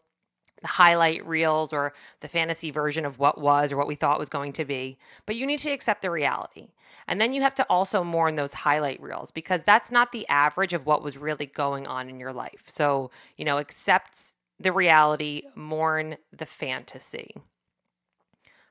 highlight 0.64 1.26
reels 1.26 1.73
or 1.73 1.93
the 2.21 2.29
fantasy 2.29 2.71
version 2.71 3.05
of 3.05 3.19
what 3.19 3.40
was 3.40 3.73
or 3.73 3.76
what 3.76 3.87
we 3.87 3.95
thought 3.95 4.19
was 4.19 4.29
going 4.29 4.52
to 4.55 4.64
be. 4.64 4.99
But 5.26 5.37
you 5.37 5.47
need 5.47 5.59
to 5.61 5.71
accept 5.71 6.02
the 6.02 6.11
reality. 6.11 6.69
And 7.09 7.21
then 7.21 7.33
you 7.33 7.43
have 7.43 7.55
to 7.57 7.67
also 7.71 8.05
mourn 8.05 8.35
those 8.35 8.52
highlight 8.52 9.00
reels 9.00 9.31
because 9.31 9.62
that's 9.62 9.90
not 9.90 10.12
the 10.12 10.29
average 10.29 10.75
of 10.75 10.87
what 10.87 11.02
was 11.02 11.19
really 11.19 11.47
going 11.47 11.87
on 11.87 12.09
in 12.09 12.21
your 12.21 12.33
life. 12.33 12.64
So, 12.67 13.11
you 13.37 13.45
know, 13.45 13.59
accept 13.59 14.35
the 14.59 14.73
reality, 14.73 15.43
mourn 15.55 16.17
the 16.37 16.47
fantasy. 16.47 17.35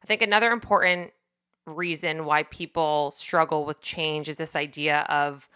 I 0.03 0.07
think 0.07 0.21
another 0.21 0.51
important 0.51 1.11
reason 1.65 2.25
why 2.25 2.43
people 2.43 3.11
struggle 3.11 3.65
with 3.65 3.81
change 3.81 4.29
is 4.29 4.37
this 4.37 4.55
idea 4.55 5.05
of 5.09 5.49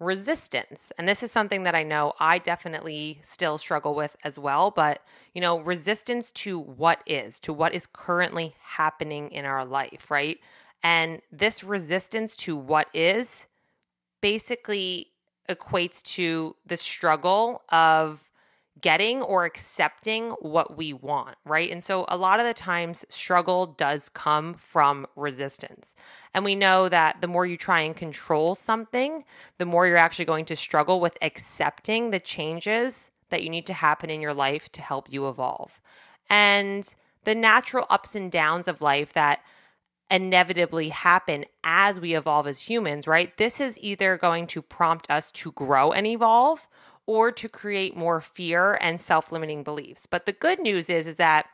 resistance. 0.00 0.92
And 0.96 1.08
this 1.08 1.22
is 1.22 1.32
something 1.32 1.64
that 1.64 1.74
I 1.74 1.82
know 1.82 2.12
I 2.20 2.38
definitely 2.38 3.20
still 3.24 3.58
struggle 3.58 3.94
with 3.94 4.16
as 4.24 4.38
well. 4.38 4.70
But, 4.70 5.02
you 5.34 5.40
know, 5.40 5.58
resistance 5.58 6.30
to 6.32 6.58
what 6.58 7.02
is, 7.06 7.40
to 7.40 7.52
what 7.52 7.74
is 7.74 7.86
currently 7.86 8.54
happening 8.62 9.30
in 9.30 9.44
our 9.44 9.64
life, 9.64 10.10
right? 10.10 10.38
And 10.82 11.20
this 11.32 11.64
resistance 11.64 12.36
to 12.36 12.56
what 12.56 12.88
is 12.94 13.46
basically 14.20 15.08
equates 15.48 16.02
to 16.02 16.54
the 16.66 16.76
struggle 16.76 17.62
of 17.70 18.27
getting 18.80 19.22
or 19.22 19.44
accepting 19.44 20.30
what 20.40 20.76
we 20.76 20.92
want, 20.92 21.36
right? 21.44 21.70
And 21.70 21.82
so 21.82 22.04
a 22.08 22.16
lot 22.16 22.40
of 22.40 22.46
the 22.46 22.54
times 22.54 23.04
struggle 23.08 23.66
does 23.66 24.08
come 24.08 24.54
from 24.54 25.06
resistance. 25.16 25.94
And 26.34 26.44
we 26.44 26.54
know 26.54 26.88
that 26.88 27.20
the 27.20 27.28
more 27.28 27.46
you 27.46 27.56
try 27.56 27.80
and 27.80 27.96
control 27.96 28.54
something, 28.54 29.24
the 29.58 29.66
more 29.66 29.86
you're 29.86 29.96
actually 29.96 30.24
going 30.24 30.44
to 30.46 30.56
struggle 30.56 31.00
with 31.00 31.16
accepting 31.22 32.10
the 32.10 32.20
changes 32.20 33.10
that 33.30 33.42
you 33.42 33.50
need 33.50 33.66
to 33.66 33.74
happen 33.74 34.10
in 34.10 34.20
your 34.20 34.34
life 34.34 34.70
to 34.72 34.82
help 34.82 35.12
you 35.12 35.28
evolve. 35.28 35.80
And 36.30 36.88
the 37.24 37.34
natural 37.34 37.86
ups 37.90 38.14
and 38.14 38.30
downs 38.30 38.68
of 38.68 38.80
life 38.80 39.12
that 39.12 39.40
inevitably 40.10 40.88
happen 40.88 41.44
as 41.64 42.00
we 42.00 42.14
evolve 42.14 42.46
as 42.46 42.62
humans, 42.62 43.06
right? 43.06 43.36
This 43.36 43.60
is 43.60 43.78
either 43.80 44.16
going 44.16 44.46
to 44.48 44.62
prompt 44.62 45.10
us 45.10 45.30
to 45.32 45.52
grow 45.52 45.92
and 45.92 46.06
evolve 46.06 46.66
or 47.08 47.32
to 47.32 47.48
create 47.48 47.96
more 47.96 48.20
fear 48.20 48.74
and 48.82 49.00
self-limiting 49.00 49.62
beliefs. 49.62 50.04
But 50.04 50.26
the 50.26 50.32
good 50.32 50.60
news 50.60 50.90
is 50.90 51.06
is 51.06 51.16
that 51.16 51.46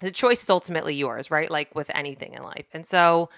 the 0.00 0.10
choice 0.10 0.42
is 0.42 0.50
ultimately 0.50 0.96
yours, 0.96 1.30
right? 1.30 1.48
Like 1.48 1.72
with 1.76 1.92
anything 1.94 2.34
in 2.34 2.42
life. 2.42 2.66
And 2.72 2.84
so 2.84 3.30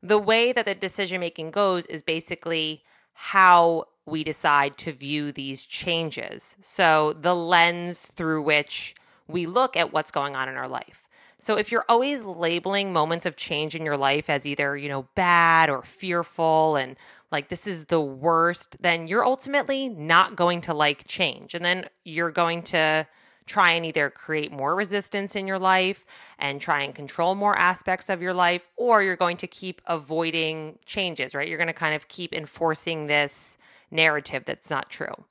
the 0.00 0.18
way 0.18 0.52
that 0.52 0.66
the 0.66 0.74
decision 0.76 1.18
making 1.18 1.50
goes 1.50 1.84
is 1.86 2.02
basically 2.02 2.84
how 3.12 3.86
we 4.06 4.22
decide 4.22 4.78
to 4.78 4.92
view 4.92 5.32
these 5.32 5.62
changes. 5.62 6.54
So 6.62 7.12
the 7.14 7.34
lens 7.34 8.06
through 8.06 8.42
which 8.42 8.94
we 9.26 9.46
look 9.46 9.76
at 9.76 9.92
what's 9.92 10.12
going 10.12 10.36
on 10.36 10.48
in 10.48 10.56
our 10.56 10.68
life. 10.68 11.08
So 11.40 11.56
if 11.56 11.72
you're 11.72 11.84
always 11.88 12.22
labeling 12.22 12.92
moments 12.92 13.24
of 13.26 13.36
change 13.36 13.74
in 13.74 13.84
your 13.84 13.96
life 13.96 14.28
as 14.28 14.46
either, 14.46 14.76
you 14.76 14.88
know, 14.88 15.08
bad 15.14 15.70
or 15.70 15.82
fearful 15.82 16.76
and 16.76 16.96
like 17.32 17.48
this 17.48 17.66
is 17.66 17.86
the 17.86 18.00
worst, 18.00 18.76
then 18.80 19.08
you're 19.08 19.24
ultimately 19.24 19.88
not 19.88 20.36
going 20.36 20.60
to 20.62 20.74
like 20.74 21.06
change. 21.06 21.54
And 21.54 21.64
then 21.64 21.86
you're 22.04 22.30
going 22.30 22.62
to 22.64 23.06
try 23.46 23.72
and 23.72 23.84
either 23.86 24.10
create 24.10 24.52
more 24.52 24.74
resistance 24.74 25.34
in 25.34 25.46
your 25.46 25.58
life 25.58 26.04
and 26.38 26.60
try 26.60 26.82
and 26.82 26.94
control 26.94 27.34
more 27.34 27.58
aspects 27.58 28.08
of 28.08 28.22
your 28.22 28.34
life, 28.34 28.68
or 28.76 29.02
you're 29.02 29.16
going 29.16 29.36
to 29.38 29.46
keep 29.46 29.80
avoiding 29.86 30.78
changes, 30.86 31.34
right? 31.34 31.48
You're 31.48 31.58
going 31.58 31.66
to 31.66 31.72
kind 31.72 31.94
of 31.94 32.06
keep 32.08 32.32
enforcing 32.32 33.06
this 33.06 33.58
narrative 33.90 34.44
that's 34.44 34.70
not 34.70 34.88
true. 34.88 35.24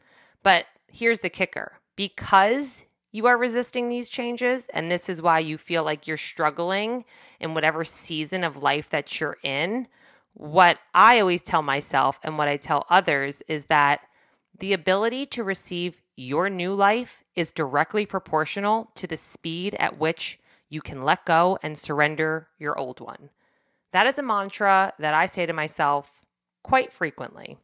But 0.44 0.66
here's 0.88 1.22
the 1.22 1.30
kicker 1.30 1.74
because 1.96 2.84
you 3.12 3.26
are 3.28 3.38
resisting 3.38 3.90
these 3.90 4.10
changes, 4.10 4.68
and 4.74 4.90
this 4.90 5.10
is 5.10 5.22
why 5.22 5.40
you 5.40 5.58
feel 5.58 5.84
like 5.84 6.08
you're 6.08 6.18
struggling 6.18 7.06
in 7.40 7.54
whatever 7.54 7.84
season 7.84 8.44
of 8.44 8.62
life 8.62 8.90
that 8.90 9.20
you're 9.20 9.38
in 9.44 9.88
what 10.34 10.80
I 10.94 11.20
always 11.20 11.42
tell 11.42 11.62
myself 11.62 12.20
and 12.24 12.38
what 12.38 12.48
I 12.48 12.58
tell 12.58 12.86
others 12.90 13.42
is 13.48 13.66
that 13.66 14.02
the 14.58 14.74
ability 14.74 15.26
to 15.28 15.44
receive 15.44 16.02
your 16.16 16.50
new 16.50 16.74
life 16.74 17.24
is 17.36 17.52
directly 17.52 18.06
proportional 18.06 18.92
to 18.96 19.06
the 19.08 19.18
speed 19.18 19.76
at 19.76 19.98
which 19.98 20.40
you 20.70 20.82
can 20.82 21.02
let 21.02 21.26
go 21.26 21.58
and 21.64 21.78
surrender 21.78 22.48
your 22.58 22.78
old 22.78 23.00
one. 23.00 23.30
That 23.92 24.08
is 24.08 24.18
a 24.18 24.24
mantra 24.24 24.94
that 25.00 25.14
I 25.14 25.26
say 25.26 25.46
to 25.46 25.54
myself 25.54 26.22
quite 26.64 26.94
frequently. 26.94 27.58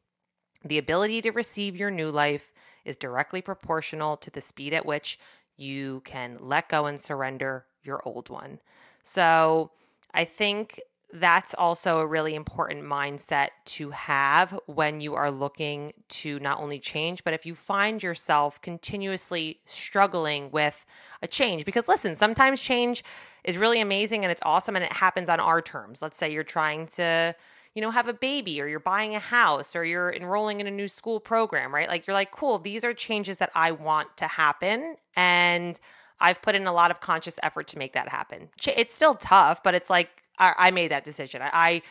The 0.63 0.77
ability 0.77 1.21
to 1.21 1.31
receive 1.31 1.77
your 1.77 1.91
new 1.91 2.09
life 2.09 2.51
is 2.85 2.97
directly 2.97 3.41
proportional 3.41 4.15
to 4.17 4.31
the 4.31 4.41
speed 4.41 4.73
at 4.73 4.85
which 4.85 5.19
you 5.57 6.01
can 6.05 6.37
let 6.39 6.69
go 6.69 6.85
and 6.85 6.99
surrender 6.99 7.65
your 7.83 8.01
old 8.05 8.29
one. 8.29 8.59
So 9.03 9.71
I 10.13 10.25
think 10.25 10.79
that's 11.13 11.53
also 11.53 11.99
a 11.99 12.07
really 12.07 12.35
important 12.35 12.83
mindset 12.83 13.49
to 13.63 13.91
have 13.91 14.59
when 14.65 14.99
you 14.99 15.13
are 15.15 15.31
looking 15.31 15.93
to 16.09 16.39
not 16.39 16.59
only 16.59 16.79
change, 16.79 17.23
but 17.23 17.33
if 17.33 17.45
you 17.45 17.55
find 17.55 18.03
yourself 18.03 18.61
continuously 18.61 19.59
struggling 19.65 20.51
with 20.51 20.85
a 21.21 21.27
change. 21.27 21.63
Because 21.63 21.87
listen, 21.87 22.15
sometimes 22.15 22.59
change 22.59 23.03
is 23.43 23.57
really 23.57 23.79
amazing 23.79 24.25
and 24.25 24.31
it's 24.31 24.41
awesome 24.43 24.75
and 24.75 24.83
it 24.83 24.91
happens 24.91 25.29
on 25.29 25.39
our 25.39 25.61
terms. 25.61 26.01
Let's 26.01 26.17
say 26.17 26.31
you're 26.31 26.43
trying 26.43 26.87
to, 26.87 27.35
you 27.75 27.81
know, 27.81 27.91
have 27.91 28.07
a 28.07 28.13
baby 28.13 28.61
or 28.61 28.67
you're 28.67 28.79
buying 28.79 29.15
a 29.15 29.19
house 29.19 29.75
or 29.75 29.83
you're 29.83 30.11
enrolling 30.11 30.61
in 30.61 30.67
a 30.67 30.71
new 30.71 30.87
school 30.87 31.19
program, 31.19 31.75
right? 31.75 31.89
Like 31.89 32.07
you're 32.07 32.13
like, 32.13 32.31
cool, 32.31 32.57
these 32.57 32.85
are 32.85 32.93
changes 32.93 33.37
that 33.39 33.51
I 33.53 33.71
want 33.71 34.15
to 34.17 34.27
happen. 34.27 34.95
And 35.17 35.77
I've 36.21 36.41
put 36.41 36.55
in 36.55 36.65
a 36.67 36.73
lot 36.73 36.89
of 36.89 37.01
conscious 37.01 37.37
effort 37.43 37.67
to 37.67 37.77
make 37.77 37.91
that 37.93 38.07
happen. 38.07 38.47
It's 38.65 38.93
still 38.93 39.15
tough, 39.15 39.61
but 39.61 39.75
it's 39.75 39.89
like 39.89 40.23
I, 40.39 40.53
I 40.57 40.71
made 40.71 40.89
that 40.91 41.03
decision. 41.03 41.41
I, 41.43 41.81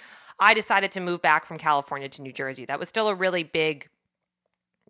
I 0.41 0.55
decided 0.55 0.91
to 0.93 1.00
move 1.00 1.21
back 1.21 1.45
from 1.45 1.59
California 1.59 2.09
to 2.09 2.23
New 2.23 2.33
Jersey. 2.33 2.64
That 2.64 2.81
was 2.81 2.88
still 2.88 3.09
a 3.09 3.14
really 3.14 3.43
big, 3.43 3.88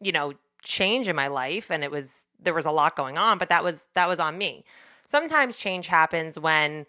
you 0.01 0.13
know, 0.13 0.35
change 0.63 1.09
in 1.09 1.17
my 1.17 1.27
life, 1.27 1.71
and 1.71 1.85
it 1.85 1.91
was 1.91 2.25
there 2.41 2.55
was 2.55 2.65
a 2.65 2.71
lot 2.71 2.97
going 2.97 3.19
on, 3.19 3.37
but 3.39 3.49
that 3.51 3.63
was 3.63 3.87
that 3.95 4.09
was 4.09 4.19
on 4.19 4.39
me. 4.39 4.65
Sometimes 5.07 5.57
change 5.57 5.89
happens 5.89 6.39
when 6.39 6.87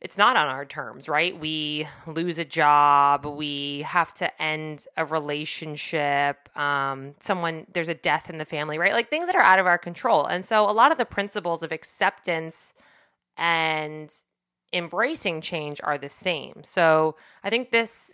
it's 0.00 0.16
not 0.16 0.36
on 0.36 0.46
our 0.46 0.64
terms, 0.64 1.08
right? 1.08 1.38
We 1.38 1.88
lose 2.06 2.38
a 2.38 2.44
job, 2.44 3.26
we 3.26 3.82
have 3.82 4.14
to 4.14 4.42
end 4.42 4.86
a 4.96 5.04
relationship, 5.04 6.56
um, 6.56 7.14
someone, 7.20 7.66
there's 7.72 7.88
a 7.88 7.94
death 7.94 8.30
in 8.30 8.38
the 8.38 8.44
family, 8.44 8.78
right? 8.78 8.92
Like 8.92 9.08
things 9.08 9.26
that 9.26 9.34
are 9.34 9.42
out 9.42 9.58
of 9.58 9.66
our 9.66 9.78
control. 9.78 10.24
And 10.24 10.44
so 10.44 10.70
a 10.70 10.72
lot 10.72 10.92
of 10.92 10.98
the 10.98 11.04
principles 11.04 11.62
of 11.64 11.72
acceptance 11.72 12.74
and 13.36 14.14
embracing 14.72 15.40
change 15.40 15.80
are 15.82 15.98
the 15.98 16.08
same. 16.08 16.62
So 16.62 17.16
I 17.42 17.50
think 17.50 17.70
this 17.70 18.10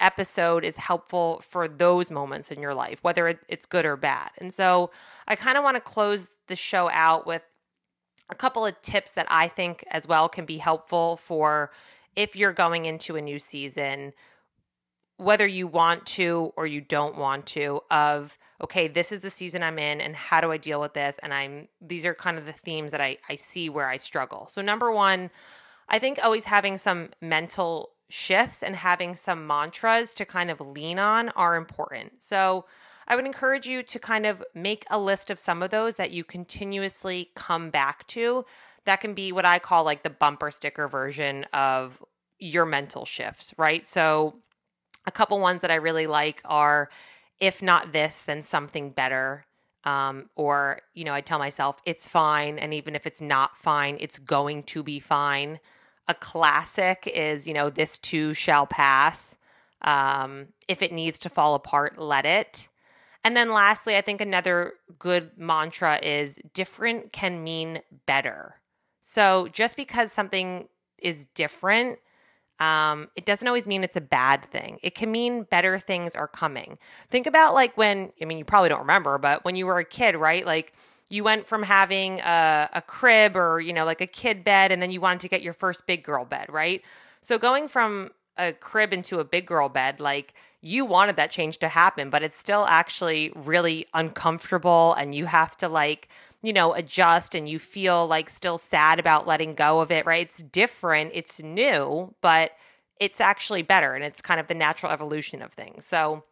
episode 0.00 0.64
is 0.64 0.76
helpful 0.76 1.42
for 1.46 1.68
those 1.68 2.10
moments 2.10 2.50
in 2.50 2.60
your 2.60 2.74
life, 2.74 2.98
whether 3.02 3.38
it's 3.48 3.66
good 3.66 3.84
or 3.84 3.96
bad. 3.96 4.30
And 4.38 4.52
so 4.52 4.90
I 5.28 5.36
kind 5.36 5.58
of 5.58 5.62
want 5.64 5.76
to 5.76 5.80
close 5.80 6.28
the 6.48 6.56
show 6.56 6.90
out 6.90 7.26
with 7.26 7.42
a 8.30 8.34
couple 8.34 8.64
of 8.64 8.80
tips 8.82 9.12
that 9.12 9.26
I 9.30 9.48
think 9.48 9.84
as 9.90 10.06
well 10.06 10.28
can 10.28 10.44
be 10.44 10.58
helpful 10.58 11.16
for 11.16 11.70
if 12.16 12.36
you're 12.36 12.52
going 12.52 12.84
into 12.86 13.16
a 13.16 13.20
new 13.20 13.38
season, 13.38 14.12
whether 15.16 15.46
you 15.46 15.66
want 15.66 16.06
to 16.06 16.52
or 16.56 16.66
you 16.66 16.80
don't 16.80 17.16
want 17.16 17.46
to, 17.46 17.80
of 17.90 18.38
okay, 18.62 18.88
this 18.88 19.12
is 19.12 19.20
the 19.20 19.30
season 19.30 19.62
I'm 19.62 19.78
in 19.78 20.00
and 20.00 20.16
how 20.16 20.40
do 20.40 20.50
I 20.50 20.56
deal 20.56 20.80
with 20.80 20.94
this? 20.94 21.18
And 21.22 21.34
I'm 21.34 21.68
these 21.80 22.06
are 22.06 22.14
kind 22.14 22.38
of 22.38 22.46
the 22.46 22.52
themes 22.52 22.92
that 22.92 23.00
I, 23.00 23.18
I 23.28 23.36
see 23.36 23.68
where 23.68 23.88
I 23.88 23.98
struggle. 23.98 24.48
So 24.50 24.62
number 24.62 24.90
one, 24.90 25.30
I 25.88 25.98
think 25.98 26.18
always 26.22 26.44
having 26.44 26.78
some 26.78 27.10
mental 27.20 27.90
shifts 28.08 28.62
and 28.62 28.76
having 28.76 29.14
some 29.14 29.46
mantras 29.46 30.14
to 30.14 30.24
kind 30.24 30.50
of 30.50 30.60
lean 30.60 30.98
on 30.98 31.28
are 31.30 31.56
important. 31.56 32.12
So 32.22 32.64
I 33.10 33.16
would 33.16 33.26
encourage 33.26 33.66
you 33.66 33.82
to 33.82 33.98
kind 33.98 34.24
of 34.24 34.40
make 34.54 34.84
a 34.88 34.96
list 34.96 35.30
of 35.30 35.38
some 35.40 35.64
of 35.64 35.70
those 35.70 35.96
that 35.96 36.12
you 36.12 36.22
continuously 36.22 37.30
come 37.34 37.70
back 37.70 38.06
to. 38.08 38.46
That 38.84 39.00
can 39.00 39.14
be 39.14 39.32
what 39.32 39.44
I 39.44 39.58
call 39.58 39.82
like 39.82 40.04
the 40.04 40.10
bumper 40.10 40.52
sticker 40.52 40.86
version 40.86 41.44
of 41.52 42.00
your 42.38 42.64
mental 42.66 43.04
shifts, 43.04 43.52
right? 43.58 43.84
So, 43.84 44.36
a 45.08 45.10
couple 45.10 45.40
ones 45.40 45.62
that 45.62 45.72
I 45.72 45.74
really 45.74 46.06
like 46.06 46.40
are 46.44 46.88
if 47.40 47.60
not 47.60 47.92
this, 47.92 48.22
then 48.22 48.42
something 48.42 48.90
better. 48.90 49.44
Um, 49.82 50.30
or, 50.36 50.82
you 50.94 51.04
know, 51.04 51.14
I 51.14 51.20
tell 51.20 51.40
myself 51.40 51.80
it's 51.84 52.08
fine. 52.08 52.60
And 52.60 52.72
even 52.72 52.94
if 52.94 53.08
it's 53.08 53.20
not 53.20 53.56
fine, 53.56 53.96
it's 53.98 54.20
going 54.20 54.62
to 54.64 54.84
be 54.84 55.00
fine. 55.00 55.58
A 56.06 56.14
classic 56.14 57.10
is, 57.12 57.48
you 57.48 57.54
know, 57.54 57.70
this 57.70 57.98
too 57.98 58.34
shall 58.34 58.66
pass. 58.66 59.36
Um, 59.82 60.48
if 60.68 60.80
it 60.80 60.92
needs 60.92 61.18
to 61.20 61.28
fall 61.28 61.54
apart, 61.56 61.98
let 61.98 62.24
it. 62.24 62.68
And 63.24 63.36
then 63.36 63.52
lastly, 63.52 63.96
I 63.96 64.00
think 64.00 64.20
another 64.20 64.74
good 64.98 65.32
mantra 65.36 65.98
is 66.02 66.38
different 66.54 67.12
can 67.12 67.44
mean 67.44 67.80
better. 68.06 68.56
So 69.02 69.48
just 69.52 69.76
because 69.76 70.12
something 70.12 70.68
is 71.02 71.26
different, 71.34 71.98
um, 72.60 73.08
it 73.16 73.24
doesn't 73.24 73.46
always 73.46 73.66
mean 73.66 73.82
it's 73.82 73.96
a 73.96 74.02
bad 74.02 74.44
thing. 74.50 74.78
It 74.82 74.94
can 74.94 75.10
mean 75.10 75.44
better 75.44 75.78
things 75.78 76.14
are 76.14 76.28
coming. 76.28 76.78
Think 77.10 77.26
about 77.26 77.54
like 77.54 77.76
when, 77.76 78.12
I 78.20 78.26
mean, 78.26 78.38
you 78.38 78.44
probably 78.44 78.68
don't 78.68 78.80
remember, 78.80 79.18
but 79.18 79.44
when 79.44 79.56
you 79.56 79.66
were 79.66 79.78
a 79.78 79.84
kid, 79.84 80.14
right? 80.16 80.44
Like 80.44 80.74
you 81.08 81.24
went 81.24 81.46
from 81.46 81.62
having 81.62 82.20
a, 82.20 82.68
a 82.74 82.82
crib 82.82 83.34
or, 83.34 83.60
you 83.60 83.72
know, 83.72 83.84
like 83.84 84.00
a 84.00 84.06
kid 84.06 84.44
bed, 84.44 84.72
and 84.72 84.80
then 84.80 84.90
you 84.90 85.00
wanted 85.00 85.20
to 85.20 85.28
get 85.28 85.42
your 85.42 85.54
first 85.54 85.86
big 85.86 86.04
girl 86.04 86.24
bed, 86.24 86.46
right? 86.50 86.82
So 87.22 87.38
going 87.38 87.66
from 87.66 88.10
a 88.40 88.52
crib 88.52 88.92
into 88.92 89.20
a 89.20 89.24
big 89.24 89.46
girl 89.46 89.68
bed, 89.68 90.00
like 90.00 90.34
you 90.60 90.84
wanted 90.84 91.16
that 91.16 91.30
change 91.30 91.58
to 91.58 91.68
happen, 91.68 92.10
but 92.10 92.22
it's 92.22 92.36
still 92.36 92.66
actually 92.66 93.32
really 93.34 93.86
uncomfortable 93.94 94.94
and 94.94 95.14
you 95.14 95.26
have 95.26 95.56
to 95.58 95.68
like, 95.68 96.08
you 96.42 96.52
know, 96.52 96.74
adjust 96.74 97.34
and 97.34 97.48
you 97.48 97.58
feel 97.58 98.06
like 98.06 98.30
still 98.30 98.58
sad 98.58 98.98
about 98.98 99.26
letting 99.26 99.54
go 99.54 99.80
of 99.80 99.90
it, 99.90 100.06
right? 100.06 100.26
It's 100.26 100.38
different, 100.38 101.12
it's 101.14 101.40
new, 101.42 102.14
but 102.20 102.52
it's 102.98 103.20
actually 103.20 103.62
better 103.62 103.94
and 103.94 104.04
it's 104.04 104.20
kind 104.20 104.40
of 104.40 104.46
the 104.48 104.54
natural 104.54 104.92
evolution 104.92 105.42
of 105.42 105.52
things. 105.52 105.86
So, 105.86 106.24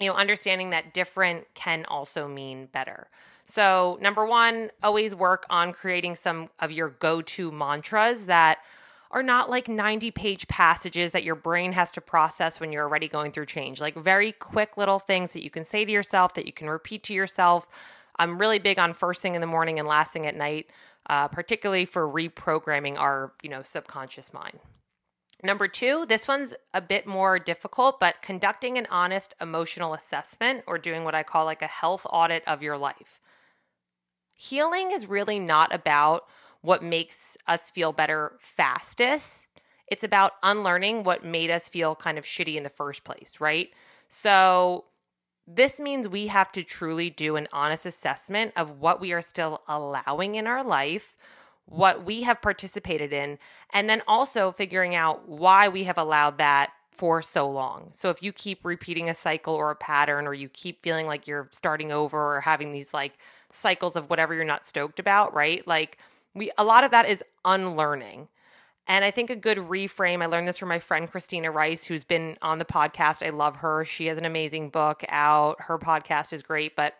you 0.00 0.08
know, 0.08 0.14
understanding 0.14 0.70
that 0.70 0.94
different 0.94 1.46
can 1.54 1.84
also 1.86 2.28
mean 2.28 2.66
better. 2.66 3.08
So, 3.46 3.98
number 4.00 4.24
one, 4.24 4.70
always 4.82 5.14
work 5.14 5.46
on 5.50 5.72
creating 5.72 6.16
some 6.16 6.48
of 6.60 6.70
your 6.70 6.90
go 6.90 7.20
to 7.20 7.50
mantras 7.50 8.26
that 8.26 8.58
are 9.12 9.22
not 9.22 9.50
like 9.50 9.68
90 9.68 10.10
page 10.10 10.48
passages 10.48 11.12
that 11.12 11.22
your 11.22 11.34
brain 11.34 11.72
has 11.72 11.92
to 11.92 12.00
process 12.00 12.58
when 12.58 12.72
you're 12.72 12.84
already 12.84 13.08
going 13.08 13.30
through 13.30 13.46
change. 13.46 13.80
Like 13.80 13.94
very 13.94 14.32
quick 14.32 14.76
little 14.76 14.98
things 14.98 15.34
that 15.34 15.44
you 15.44 15.50
can 15.50 15.64
say 15.64 15.84
to 15.84 15.92
yourself, 15.92 16.34
that 16.34 16.46
you 16.46 16.52
can 16.52 16.70
repeat 16.70 17.02
to 17.04 17.14
yourself. 17.14 17.68
I'm 18.16 18.38
really 18.38 18.58
big 18.58 18.78
on 18.78 18.94
first 18.94 19.20
thing 19.20 19.34
in 19.34 19.40
the 19.40 19.46
morning 19.46 19.78
and 19.78 19.86
last 19.86 20.12
thing 20.12 20.26
at 20.26 20.36
night, 20.36 20.66
uh, 21.10 21.28
particularly 21.28 21.84
for 21.84 22.08
reprogramming 22.08 22.98
our, 22.98 23.32
you 23.42 23.50
know, 23.50 23.62
subconscious 23.62 24.32
mind. 24.32 24.58
Number 25.44 25.66
two, 25.66 26.06
this 26.06 26.28
one's 26.28 26.54
a 26.72 26.80
bit 26.80 27.06
more 27.06 27.38
difficult, 27.38 27.98
but 27.98 28.22
conducting 28.22 28.78
an 28.78 28.86
honest 28.90 29.34
emotional 29.40 29.92
assessment 29.92 30.62
or 30.66 30.78
doing 30.78 31.04
what 31.04 31.16
I 31.16 31.24
call 31.24 31.44
like 31.44 31.62
a 31.62 31.66
health 31.66 32.06
audit 32.08 32.44
of 32.46 32.62
your 32.62 32.78
life. 32.78 33.20
Healing 34.34 34.92
is 34.92 35.06
really 35.06 35.38
not 35.38 35.74
about 35.74 36.26
what 36.62 36.82
makes 36.82 37.36
us 37.46 37.70
feel 37.70 37.92
better 37.92 38.32
fastest. 38.38 39.46
It's 39.88 40.04
about 40.04 40.32
unlearning 40.42 41.04
what 41.04 41.24
made 41.24 41.50
us 41.50 41.68
feel 41.68 41.94
kind 41.94 42.16
of 42.16 42.24
shitty 42.24 42.56
in 42.56 42.62
the 42.62 42.70
first 42.70 43.04
place, 43.04 43.36
right? 43.40 43.68
So, 44.08 44.86
this 45.46 45.80
means 45.80 46.08
we 46.08 46.28
have 46.28 46.52
to 46.52 46.62
truly 46.62 47.10
do 47.10 47.34
an 47.34 47.48
honest 47.52 47.84
assessment 47.84 48.52
of 48.56 48.78
what 48.78 49.00
we 49.00 49.12
are 49.12 49.20
still 49.20 49.62
allowing 49.66 50.36
in 50.36 50.46
our 50.46 50.62
life, 50.62 51.16
what 51.66 52.04
we 52.04 52.22
have 52.22 52.40
participated 52.40 53.12
in, 53.12 53.38
and 53.72 53.90
then 53.90 54.02
also 54.06 54.52
figuring 54.52 54.94
out 54.94 55.28
why 55.28 55.68
we 55.68 55.84
have 55.84 55.98
allowed 55.98 56.38
that 56.38 56.70
for 56.92 57.22
so 57.22 57.50
long. 57.50 57.88
So 57.92 58.10
if 58.10 58.22
you 58.22 58.32
keep 58.32 58.64
repeating 58.64 59.10
a 59.10 59.14
cycle 59.14 59.54
or 59.54 59.70
a 59.70 59.76
pattern, 59.76 60.26
or 60.28 60.34
you 60.34 60.48
keep 60.48 60.82
feeling 60.82 61.06
like 61.06 61.26
you're 61.26 61.48
starting 61.50 61.90
over 61.90 62.36
or 62.36 62.40
having 62.40 62.70
these 62.70 62.94
like 62.94 63.14
cycles 63.50 63.96
of 63.96 64.08
whatever 64.08 64.34
you're 64.34 64.44
not 64.44 64.64
stoked 64.64 65.00
about, 65.00 65.34
right? 65.34 65.66
Like 65.66 65.98
we 66.34 66.50
a 66.58 66.64
lot 66.64 66.84
of 66.84 66.90
that 66.90 67.08
is 67.08 67.22
unlearning. 67.44 68.28
And 68.88 69.04
I 69.04 69.10
think 69.12 69.30
a 69.30 69.36
good 69.36 69.58
reframe, 69.58 70.22
I 70.22 70.26
learned 70.26 70.48
this 70.48 70.58
from 70.58 70.68
my 70.68 70.80
friend 70.80 71.08
Christina 71.08 71.50
Rice, 71.50 71.84
who's 71.84 72.04
been 72.04 72.36
on 72.42 72.58
the 72.58 72.64
podcast. 72.64 73.24
I 73.24 73.30
love 73.30 73.56
her. 73.56 73.84
She 73.84 74.06
has 74.06 74.18
an 74.18 74.24
amazing 74.24 74.70
book 74.70 75.04
out. 75.08 75.60
Her 75.60 75.78
podcast 75.78 76.32
is 76.32 76.42
great. 76.42 76.74
But 76.74 76.94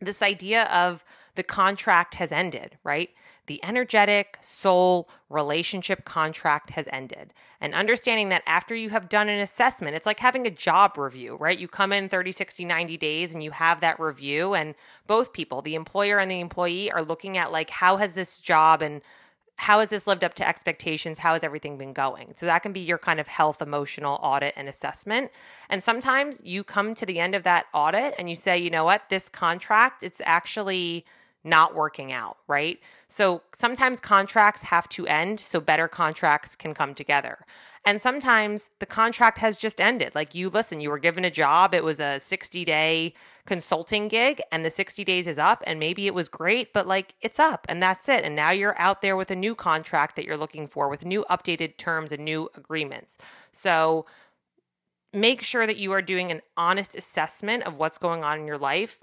this 0.00 0.22
idea 0.22 0.64
of 0.64 1.04
the 1.36 1.42
contract 1.44 2.16
has 2.16 2.32
ended, 2.32 2.78
right? 2.82 3.10
The 3.50 3.64
energetic 3.64 4.38
soul 4.42 5.08
relationship 5.28 6.04
contract 6.04 6.70
has 6.70 6.86
ended. 6.92 7.34
And 7.60 7.74
understanding 7.74 8.28
that 8.28 8.44
after 8.46 8.76
you 8.76 8.90
have 8.90 9.08
done 9.08 9.28
an 9.28 9.40
assessment, 9.40 9.96
it's 9.96 10.06
like 10.06 10.20
having 10.20 10.46
a 10.46 10.52
job 10.52 10.96
review, 10.96 11.34
right? 11.34 11.58
You 11.58 11.66
come 11.66 11.92
in 11.92 12.08
30, 12.08 12.30
60, 12.30 12.64
90 12.64 12.96
days 12.96 13.34
and 13.34 13.42
you 13.42 13.50
have 13.50 13.80
that 13.80 13.98
review. 13.98 14.54
And 14.54 14.76
both 15.08 15.32
people, 15.32 15.62
the 15.62 15.74
employer 15.74 16.20
and 16.20 16.30
the 16.30 16.38
employee, 16.38 16.92
are 16.92 17.02
looking 17.02 17.38
at 17.38 17.50
like, 17.50 17.70
how 17.70 17.96
has 17.96 18.12
this 18.12 18.38
job 18.38 18.82
and 18.82 19.00
how 19.56 19.80
has 19.80 19.90
this 19.90 20.06
lived 20.06 20.22
up 20.22 20.34
to 20.34 20.48
expectations? 20.48 21.18
How 21.18 21.32
has 21.32 21.42
everything 21.42 21.76
been 21.76 21.92
going? 21.92 22.34
So 22.36 22.46
that 22.46 22.60
can 22.62 22.72
be 22.72 22.78
your 22.78 22.98
kind 22.98 23.18
of 23.18 23.26
health 23.26 23.60
emotional 23.60 24.20
audit 24.22 24.54
and 24.56 24.68
assessment. 24.68 25.32
And 25.68 25.82
sometimes 25.82 26.40
you 26.44 26.62
come 26.62 26.94
to 26.94 27.04
the 27.04 27.18
end 27.18 27.34
of 27.34 27.42
that 27.42 27.66
audit 27.74 28.14
and 28.16 28.30
you 28.30 28.36
say, 28.36 28.58
you 28.58 28.70
know 28.70 28.84
what, 28.84 29.08
this 29.08 29.28
contract, 29.28 30.04
it's 30.04 30.20
actually 30.24 31.04
not 31.42 31.74
working 31.74 32.12
out, 32.12 32.36
right? 32.48 32.78
So 33.08 33.42
sometimes 33.54 33.98
contracts 33.98 34.62
have 34.62 34.88
to 34.90 35.06
end 35.06 35.40
so 35.40 35.60
better 35.60 35.88
contracts 35.88 36.54
can 36.54 36.74
come 36.74 36.94
together. 36.94 37.38
And 37.84 38.00
sometimes 38.00 38.68
the 38.78 38.86
contract 38.86 39.38
has 39.38 39.56
just 39.56 39.80
ended. 39.80 40.14
Like 40.14 40.34
you 40.34 40.50
listen, 40.50 40.80
you 40.80 40.90
were 40.90 40.98
given 40.98 41.24
a 41.24 41.30
job, 41.30 41.74
it 41.74 41.82
was 41.82 41.98
a 41.98 42.20
60 42.20 42.64
day 42.66 43.14
consulting 43.46 44.08
gig, 44.08 44.42
and 44.52 44.64
the 44.64 44.70
60 44.70 45.02
days 45.02 45.26
is 45.26 45.38
up, 45.38 45.64
and 45.66 45.80
maybe 45.80 46.06
it 46.06 46.14
was 46.14 46.28
great, 46.28 46.74
but 46.74 46.86
like 46.86 47.14
it's 47.22 47.38
up 47.38 47.64
and 47.70 47.82
that's 47.82 48.08
it. 48.08 48.22
And 48.22 48.36
now 48.36 48.50
you're 48.50 48.78
out 48.78 49.00
there 49.00 49.16
with 49.16 49.30
a 49.30 49.36
new 49.36 49.54
contract 49.54 50.16
that 50.16 50.26
you're 50.26 50.36
looking 50.36 50.66
for 50.66 50.88
with 50.90 51.06
new 51.06 51.24
updated 51.30 51.78
terms 51.78 52.12
and 52.12 52.22
new 52.22 52.50
agreements. 52.54 53.16
So 53.50 54.04
make 55.12 55.42
sure 55.42 55.66
that 55.66 55.78
you 55.78 55.92
are 55.92 56.02
doing 56.02 56.30
an 56.30 56.42
honest 56.58 56.94
assessment 56.94 57.64
of 57.64 57.76
what's 57.76 57.98
going 57.98 58.22
on 58.22 58.40
in 58.40 58.46
your 58.46 58.58
life, 58.58 59.00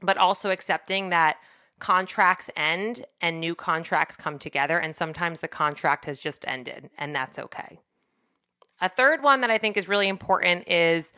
but 0.00 0.16
also 0.16 0.50
accepting 0.50 1.10
that 1.10 1.36
contracts 1.78 2.50
end 2.56 3.04
and 3.20 3.40
new 3.40 3.54
contracts 3.54 4.16
come 4.16 4.38
together. 4.38 4.78
And 4.78 4.94
sometimes 4.94 5.40
the 5.40 5.48
contract 5.48 6.04
has 6.06 6.18
just 6.18 6.44
ended, 6.48 6.90
and 6.98 7.14
that's 7.14 7.38
okay. 7.38 7.78
A 8.80 8.88
third 8.88 9.22
one 9.22 9.40
that 9.40 9.50
I 9.50 9.58
think 9.58 9.76
is 9.76 9.88
really 9.88 10.08
important 10.08 10.68
is 10.68 11.12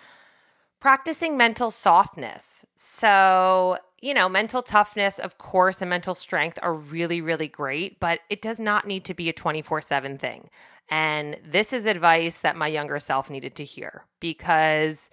practicing 0.80 1.36
mental 1.36 1.70
softness. 1.70 2.64
So, 2.76 3.78
you 4.00 4.14
know, 4.14 4.28
mental 4.28 4.62
toughness, 4.62 5.18
of 5.18 5.38
course, 5.38 5.82
and 5.82 5.90
mental 5.90 6.14
strength 6.14 6.58
are 6.62 6.74
really, 6.74 7.20
really 7.20 7.48
great, 7.48 7.98
but 7.98 8.20
it 8.30 8.40
does 8.40 8.60
not 8.60 8.86
need 8.86 9.04
to 9.06 9.14
be 9.14 9.28
a 9.28 9.32
24 9.32 9.82
7 9.82 10.16
thing. 10.18 10.50
And 10.88 11.36
this 11.44 11.72
is 11.72 11.84
advice 11.84 12.38
that 12.38 12.56
my 12.56 12.68
younger 12.68 13.00
self 13.00 13.28
needed 13.28 13.54
to 13.56 13.64
hear 13.64 14.04
because, 14.20 15.10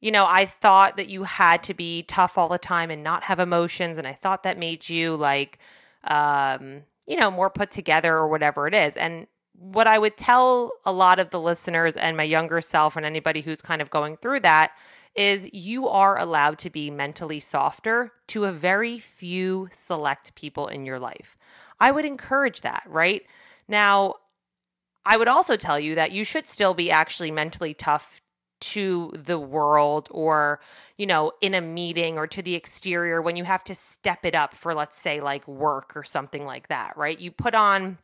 you 0.00 0.10
know, 0.10 0.26
I 0.26 0.46
thought 0.46 0.96
that 0.96 1.08
you 1.08 1.24
had 1.24 1.62
to 1.64 1.74
be 1.74 2.02
tough 2.02 2.36
all 2.36 2.48
the 2.48 2.58
time 2.58 2.90
and 2.90 3.02
not 3.02 3.24
have 3.24 3.40
emotions. 3.40 3.98
And 3.98 4.06
I 4.06 4.12
thought 4.12 4.42
that 4.42 4.58
made 4.58 4.88
you 4.88 5.16
like, 5.16 5.58
um, 6.04 6.82
you 7.06 7.16
know, 7.16 7.30
more 7.30 7.50
put 7.50 7.70
together 7.70 8.14
or 8.14 8.28
whatever 8.28 8.66
it 8.66 8.74
is. 8.74 8.96
And 8.96 9.26
what 9.58 9.86
I 9.86 9.98
would 9.98 10.16
tell 10.16 10.70
a 10.84 10.92
lot 10.92 11.18
of 11.18 11.30
the 11.30 11.40
listeners 11.40 11.96
and 11.96 12.16
my 12.16 12.22
younger 12.22 12.60
self 12.60 12.96
and 12.96 13.06
anybody 13.06 13.40
who's 13.40 13.62
kind 13.62 13.80
of 13.80 13.90
going 13.90 14.18
through 14.18 14.40
that 14.40 14.72
is 15.14 15.48
you 15.52 15.88
are 15.88 16.18
allowed 16.18 16.58
to 16.58 16.68
be 16.68 16.90
mentally 16.90 17.40
softer 17.40 18.12
to 18.28 18.44
a 18.44 18.52
very 18.52 18.98
few 18.98 19.68
select 19.72 20.34
people 20.34 20.66
in 20.66 20.84
your 20.84 20.98
life. 20.98 21.38
I 21.80 21.90
would 21.90 22.04
encourage 22.04 22.60
that, 22.60 22.82
right? 22.86 23.22
Now, 23.66 24.16
I 25.06 25.16
would 25.16 25.28
also 25.28 25.56
tell 25.56 25.80
you 25.80 25.94
that 25.94 26.12
you 26.12 26.22
should 26.22 26.46
still 26.46 26.74
be 26.74 26.90
actually 26.90 27.30
mentally 27.30 27.72
tough 27.72 28.20
to 28.60 29.12
the 29.14 29.38
world 29.38 30.08
or, 30.10 30.60
you 30.96 31.06
know, 31.06 31.32
in 31.40 31.54
a 31.54 31.60
meeting 31.60 32.18
or 32.18 32.26
to 32.26 32.42
the 32.42 32.54
exterior 32.54 33.20
when 33.20 33.36
you 33.36 33.44
have 33.44 33.62
to 33.64 33.74
step 33.74 34.24
it 34.24 34.34
up 34.34 34.54
for, 34.54 34.74
let's 34.74 34.96
say, 34.96 35.20
like 35.20 35.46
work 35.46 35.96
or 35.96 36.04
something 36.04 36.44
like 36.44 36.68
that, 36.68 36.96
right? 36.96 37.18
You 37.18 37.30
put 37.30 37.54
on 37.54 37.98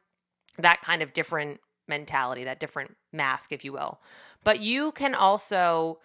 that 0.58 0.82
kind 0.82 1.02
of 1.02 1.12
different 1.12 1.60
mentality, 1.88 2.44
that 2.44 2.60
different 2.60 2.96
mask, 3.12 3.52
if 3.52 3.64
you 3.64 3.72
will. 3.72 4.00
But 4.44 4.60
you 4.60 4.92
can 4.92 5.14
also, 5.14 5.98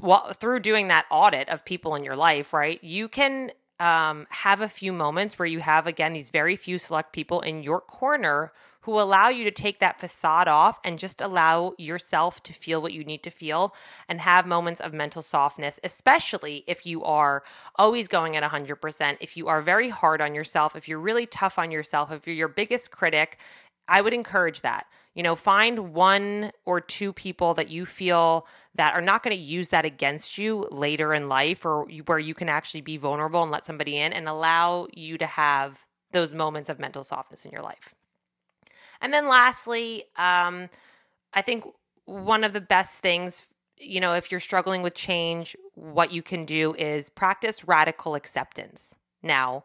well, 0.00 0.32
through 0.32 0.60
doing 0.60 0.88
that 0.88 1.06
audit 1.10 1.48
of 1.48 1.64
people 1.64 1.94
in 1.94 2.04
your 2.04 2.16
life, 2.16 2.52
right, 2.52 2.82
you 2.82 3.08
can 3.08 3.50
um, 3.78 4.26
have 4.30 4.60
a 4.60 4.68
few 4.68 4.92
moments 4.92 5.38
where 5.38 5.46
you 5.46 5.60
have, 5.60 5.86
again, 5.86 6.12
these 6.12 6.30
very 6.30 6.56
few 6.56 6.78
select 6.78 7.12
people 7.12 7.40
in 7.40 7.62
your 7.62 7.80
corner 7.80 8.52
who 8.82 9.00
allow 9.00 9.28
you 9.28 9.42
to 9.42 9.50
take 9.50 9.80
that 9.80 9.98
facade 9.98 10.46
off 10.46 10.78
and 10.84 10.98
just 10.98 11.20
allow 11.20 11.74
yourself 11.76 12.40
to 12.44 12.52
feel 12.52 12.80
what 12.80 12.92
you 12.92 13.02
need 13.02 13.20
to 13.20 13.30
feel 13.30 13.74
and 14.08 14.20
have 14.20 14.46
moments 14.46 14.80
of 14.80 14.94
mental 14.94 15.22
softness, 15.22 15.80
especially 15.82 16.62
if 16.68 16.86
you 16.86 17.02
are 17.02 17.42
always 17.74 18.06
going 18.06 18.36
at 18.36 18.48
100%, 18.48 19.16
if 19.20 19.36
you 19.36 19.48
are 19.48 19.60
very 19.60 19.88
hard 19.88 20.20
on 20.20 20.36
yourself, 20.36 20.76
if 20.76 20.88
you're 20.88 21.00
really 21.00 21.26
tough 21.26 21.58
on 21.58 21.72
yourself, 21.72 22.12
if 22.12 22.28
you're 22.28 22.36
your 22.36 22.46
biggest 22.46 22.92
critic. 22.92 23.38
I 23.88 24.00
would 24.00 24.14
encourage 24.14 24.62
that. 24.62 24.86
You 25.16 25.22
know, 25.22 25.34
find 25.34 25.94
one 25.94 26.52
or 26.66 26.78
two 26.78 27.10
people 27.10 27.54
that 27.54 27.70
you 27.70 27.86
feel 27.86 28.46
that 28.74 28.92
are 28.92 29.00
not 29.00 29.22
going 29.22 29.34
to 29.34 29.42
use 29.42 29.70
that 29.70 29.86
against 29.86 30.36
you 30.36 30.68
later 30.70 31.14
in 31.14 31.26
life 31.26 31.64
or 31.64 31.86
where 32.04 32.18
you 32.18 32.34
can 32.34 32.50
actually 32.50 32.82
be 32.82 32.98
vulnerable 32.98 33.42
and 33.42 33.50
let 33.50 33.64
somebody 33.64 33.96
in 33.96 34.12
and 34.12 34.28
allow 34.28 34.86
you 34.92 35.16
to 35.16 35.24
have 35.24 35.86
those 36.12 36.34
moments 36.34 36.68
of 36.68 36.78
mental 36.78 37.02
softness 37.02 37.46
in 37.46 37.50
your 37.50 37.62
life. 37.62 37.94
And 39.00 39.10
then 39.10 39.26
lastly, 39.26 40.04
um, 40.16 40.68
I 41.32 41.40
think 41.40 41.64
one 42.04 42.44
of 42.44 42.52
the 42.52 42.60
best 42.60 42.98
things, 42.98 43.46
you 43.78 44.00
know, 44.00 44.12
if 44.12 44.30
you're 44.30 44.38
struggling 44.38 44.82
with 44.82 44.94
change, 44.94 45.56
what 45.74 46.12
you 46.12 46.22
can 46.22 46.44
do 46.44 46.74
is 46.74 47.08
practice 47.08 47.66
radical 47.66 48.14
acceptance. 48.14 48.94
Now, 49.22 49.64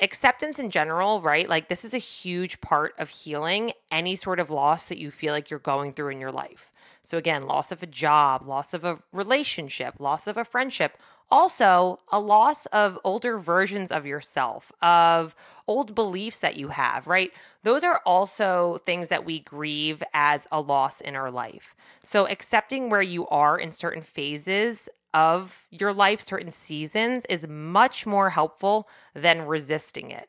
acceptance 0.00 0.58
in 0.58 0.70
general, 0.70 1.20
right? 1.20 1.48
Like, 1.48 1.68
this 1.68 1.84
is 1.84 1.94
a 1.94 1.98
huge 1.98 2.60
part 2.60 2.94
of 2.98 3.08
healing 3.08 3.72
any 3.90 4.16
sort 4.16 4.40
of 4.40 4.50
loss 4.50 4.88
that 4.88 4.98
you 4.98 5.10
feel 5.10 5.32
like 5.32 5.50
you're 5.50 5.58
going 5.58 5.92
through 5.92 6.10
in 6.10 6.20
your 6.20 6.32
life. 6.32 6.70
So, 7.02 7.16
again, 7.16 7.46
loss 7.46 7.72
of 7.72 7.82
a 7.82 7.86
job, 7.86 8.46
loss 8.46 8.74
of 8.74 8.84
a 8.84 8.98
relationship, 9.12 9.98
loss 9.98 10.26
of 10.26 10.36
a 10.36 10.44
friendship, 10.44 10.98
also, 11.30 11.98
a 12.10 12.18
loss 12.18 12.64
of 12.66 12.98
older 13.04 13.38
versions 13.38 13.92
of 13.92 14.06
yourself, 14.06 14.72
of 14.80 15.34
old 15.66 15.94
beliefs 15.94 16.38
that 16.38 16.56
you 16.56 16.68
have, 16.68 17.06
right? 17.06 17.32
Those 17.64 17.84
are 17.84 18.00
also 18.06 18.80
things 18.86 19.10
that 19.10 19.26
we 19.26 19.40
grieve 19.40 20.02
as 20.14 20.46
a 20.50 20.60
loss 20.60 21.02
in 21.02 21.14
our 21.14 21.30
life. 21.30 21.74
So, 22.02 22.26
accepting 22.26 22.88
where 22.88 23.02
you 23.02 23.26
are 23.28 23.58
in 23.58 23.72
certain 23.72 24.02
phases 24.02 24.88
of 25.14 25.66
your 25.70 25.92
life, 25.92 26.20
certain 26.20 26.50
seasons, 26.50 27.24
is 27.28 27.46
much 27.48 28.06
more 28.06 28.30
helpful 28.30 28.88
than 29.14 29.46
resisting 29.46 30.10
it. 30.10 30.28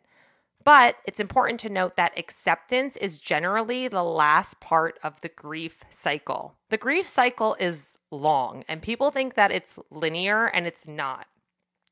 But 0.64 0.98
it's 1.06 1.20
important 1.20 1.60
to 1.62 1.70
note 1.70 1.96
that 1.96 2.18
acceptance 2.18 2.98
is 2.98 3.18
generally 3.18 3.88
the 3.88 4.04
last 4.04 4.60
part 4.60 5.00
of 5.04 5.20
the 5.22 5.30
grief 5.30 5.84
cycle. 5.90 6.56
The 6.70 6.78
grief 6.78 7.08
cycle 7.08 7.56
is 7.60 7.96
long, 8.12 8.64
and 8.68 8.82
people 8.82 9.12
think 9.12 9.36
that 9.36 9.52
it's 9.52 9.80
linear, 9.90 10.48
and 10.48 10.68
it's 10.68 10.88
not. 10.88 11.28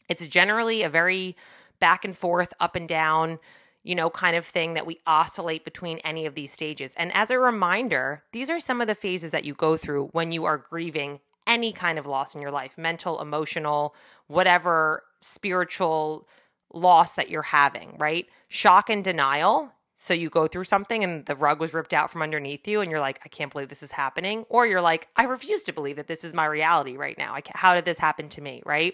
It's 0.10 0.28
generally 0.28 0.84
a 0.84 0.90
very 0.90 1.36
back 1.80 2.04
and 2.04 2.16
forth, 2.16 2.54
up 2.60 2.76
and 2.76 2.88
down, 2.88 3.40
you 3.84 3.96
know, 3.96 4.10
kind 4.10 4.36
of 4.36 4.46
thing 4.46 4.74
that 4.74 4.86
we 4.86 5.00
oscillate 5.08 5.64
between 5.64 6.00
any 6.00 6.26
of 6.26 6.36
these 6.36 6.52
stages. 6.52 6.94
And 6.98 7.14
as 7.14 7.30
a 7.30 7.40
reminder, 7.40 8.24
these 8.34 8.50
are 8.50 8.60
some 8.60 8.82
of 8.82 8.88
the 8.88 8.96
phases 8.96 9.32
that 9.32 9.46
you 9.46 9.54
go 9.54 9.78
through 9.78 10.08
when 10.12 10.32
you 10.32 10.46
are 10.46 10.58
grieving 10.58 11.20
any 11.48 11.72
kind 11.72 11.98
of 11.98 12.06
loss 12.06 12.36
in 12.36 12.42
your 12.42 12.52
life 12.52 12.78
mental, 12.78 13.22
emotional, 13.22 13.96
whatever 14.28 15.04
spiritual 15.22 16.28
loss 16.74 17.14
that 17.14 17.30
you're 17.30 17.42
having, 17.42 17.96
right? 17.98 18.28
Shock 18.50 18.90
and 18.90 19.04
denial. 19.04 19.72
So 19.96 20.14
you 20.14 20.30
go 20.30 20.46
through 20.46 20.66
something 20.66 21.04
and 21.04 21.26
the 21.26 21.36
rug 21.36 21.60
was 21.60 21.74
ripped 21.74 21.94
out 21.94 22.12
from 22.12 22.22
underneath 22.22 22.68
you, 22.68 22.82
and 22.82 22.92
you're 22.92 23.00
like, 23.00 23.20
I 23.26 23.30
can't 23.30 23.52
believe 23.52 23.70
this 23.70 23.82
is 23.82 23.92
happening. 23.92 24.46
Or 24.48 24.68
you're 24.68 24.82
like, 24.82 25.08
I 25.16 25.24
refuse 25.24 25.64
to 25.64 25.74
believe 25.74 25.96
that 25.96 26.08
this 26.08 26.24
is 26.24 26.36
my 26.36 26.46
reality 26.46 26.98
right 26.98 27.18
now. 27.18 27.36
how 27.56 27.74
did 27.74 27.86
this 27.86 27.98
happen 27.98 28.30
to 28.30 28.42
me, 28.42 28.62
right? 28.64 28.94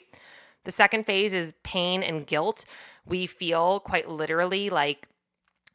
The 0.63 0.71
second 0.71 1.05
phase 1.05 1.33
is 1.33 1.53
pain 1.63 2.03
and 2.03 2.25
guilt. 2.25 2.63
We 3.05 3.27
feel 3.27 3.81
quite 3.81 4.09
literally 4.09 4.69
like 4.69 5.09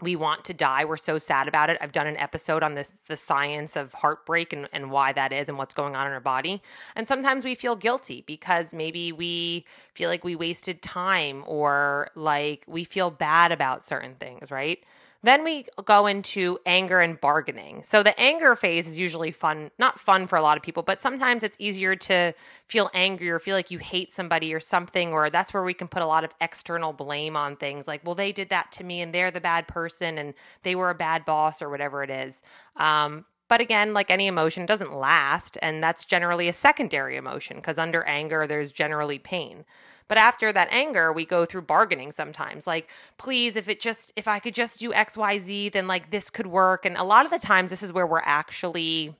we 0.00 0.14
want 0.14 0.44
to 0.44 0.54
die. 0.54 0.84
We're 0.84 0.96
so 0.96 1.18
sad 1.18 1.48
about 1.48 1.70
it. 1.70 1.78
I've 1.80 1.92
done 1.92 2.06
an 2.06 2.16
episode 2.16 2.62
on 2.62 2.74
this 2.74 3.02
the 3.08 3.16
science 3.16 3.76
of 3.76 3.92
heartbreak 3.94 4.52
and, 4.52 4.68
and 4.72 4.90
why 4.90 5.12
that 5.12 5.32
is 5.32 5.48
and 5.48 5.58
what's 5.58 5.74
going 5.74 5.96
on 5.96 6.06
in 6.06 6.12
our 6.12 6.20
body. 6.20 6.62
And 6.94 7.08
sometimes 7.08 7.44
we 7.44 7.54
feel 7.54 7.74
guilty 7.74 8.22
because 8.26 8.72
maybe 8.72 9.10
we 9.12 9.64
feel 9.94 10.08
like 10.08 10.22
we 10.22 10.36
wasted 10.36 10.82
time 10.82 11.42
or 11.46 12.10
like 12.14 12.64
we 12.68 12.84
feel 12.84 13.10
bad 13.10 13.50
about 13.50 13.84
certain 13.84 14.14
things, 14.14 14.50
right? 14.50 14.78
Then 15.22 15.42
we 15.42 15.66
go 15.84 16.06
into 16.06 16.58
anger 16.64 17.00
and 17.00 17.20
bargaining. 17.20 17.82
So 17.82 18.04
the 18.04 18.18
anger 18.20 18.54
phase 18.54 18.86
is 18.86 19.00
usually 19.00 19.32
fun, 19.32 19.70
not 19.76 19.98
fun 19.98 20.28
for 20.28 20.36
a 20.36 20.42
lot 20.42 20.56
of 20.56 20.62
people, 20.62 20.84
but 20.84 21.00
sometimes 21.00 21.42
it's 21.42 21.56
easier 21.58 21.96
to 21.96 22.32
feel 22.68 22.88
angry 22.94 23.28
or 23.28 23.40
feel 23.40 23.56
like 23.56 23.72
you 23.72 23.78
hate 23.78 24.12
somebody 24.12 24.54
or 24.54 24.60
something, 24.60 25.12
or 25.12 25.28
that's 25.28 25.52
where 25.52 25.64
we 25.64 25.74
can 25.74 25.88
put 25.88 26.02
a 26.02 26.06
lot 26.06 26.22
of 26.22 26.30
external 26.40 26.92
blame 26.92 27.36
on 27.36 27.56
things 27.56 27.88
like, 27.88 28.04
well, 28.04 28.14
they 28.14 28.30
did 28.30 28.48
that 28.50 28.70
to 28.72 28.84
me 28.84 29.00
and 29.00 29.12
they're 29.12 29.32
the 29.32 29.40
bad 29.40 29.66
person 29.66 30.18
and 30.18 30.34
they 30.62 30.76
were 30.76 30.90
a 30.90 30.94
bad 30.94 31.24
boss 31.24 31.60
or 31.60 31.68
whatever 31.68 32.04
it 32.04 32.10
is. 32.10 32.42
Um, 32.76 33.24
but 33.48 33.60
again, 33.60 33.94
like 33.94 34.10
any 34.10 34.26
emotion, 34.26 34.66
doesn't 34.66 34.94
last. 34.94 35.58
And 35.62 35.82
that's 35.82 36.04
generally 36.04 36.48
a 36.48 36.52
secondary 36.52 37.16
emotion 37.16 37.56
because 37.56 37.78
under 37.78 38.04
anger, 38.04 38.46
there's 38.46 38.70
generally 38.70 39.18
pain. 39.18 39.64
But 40.08 40.18
after 40.18 40.52
that 40.52 40.68
anger, 40.70 41.12
we 41.12 41.24
go 41.24 41.44
through 41.44 41.62
bargaining 41.62 42.12
sometimes. 42.12 42.66
Like, 42.66 42.90
please, 43.18 43.56
if 43.56 43.68
it 43.68 43.80
just, 43.80 44.12
if 44.16 44.26
I 44.26 44.38
could 44.38 44.54
just 44.54 44.80
do 44.80 44.92
XYZ, 44.92 45.72
then 45.72 45.86
like 45.86 46.10
this 46.10 46.30
could 46.30 46.46
work. 46.46 46.84
And 46.84 46.96
a 46.96 47.04
lot 47.04 47.24
of 47.24 47.30
the 47.30 47.38
times, 47.38 47.70
this 47.70 47.82
is 47.82 47.92
where 47.92 48.06
we're 48.06 48.22
actually 48.24 49.14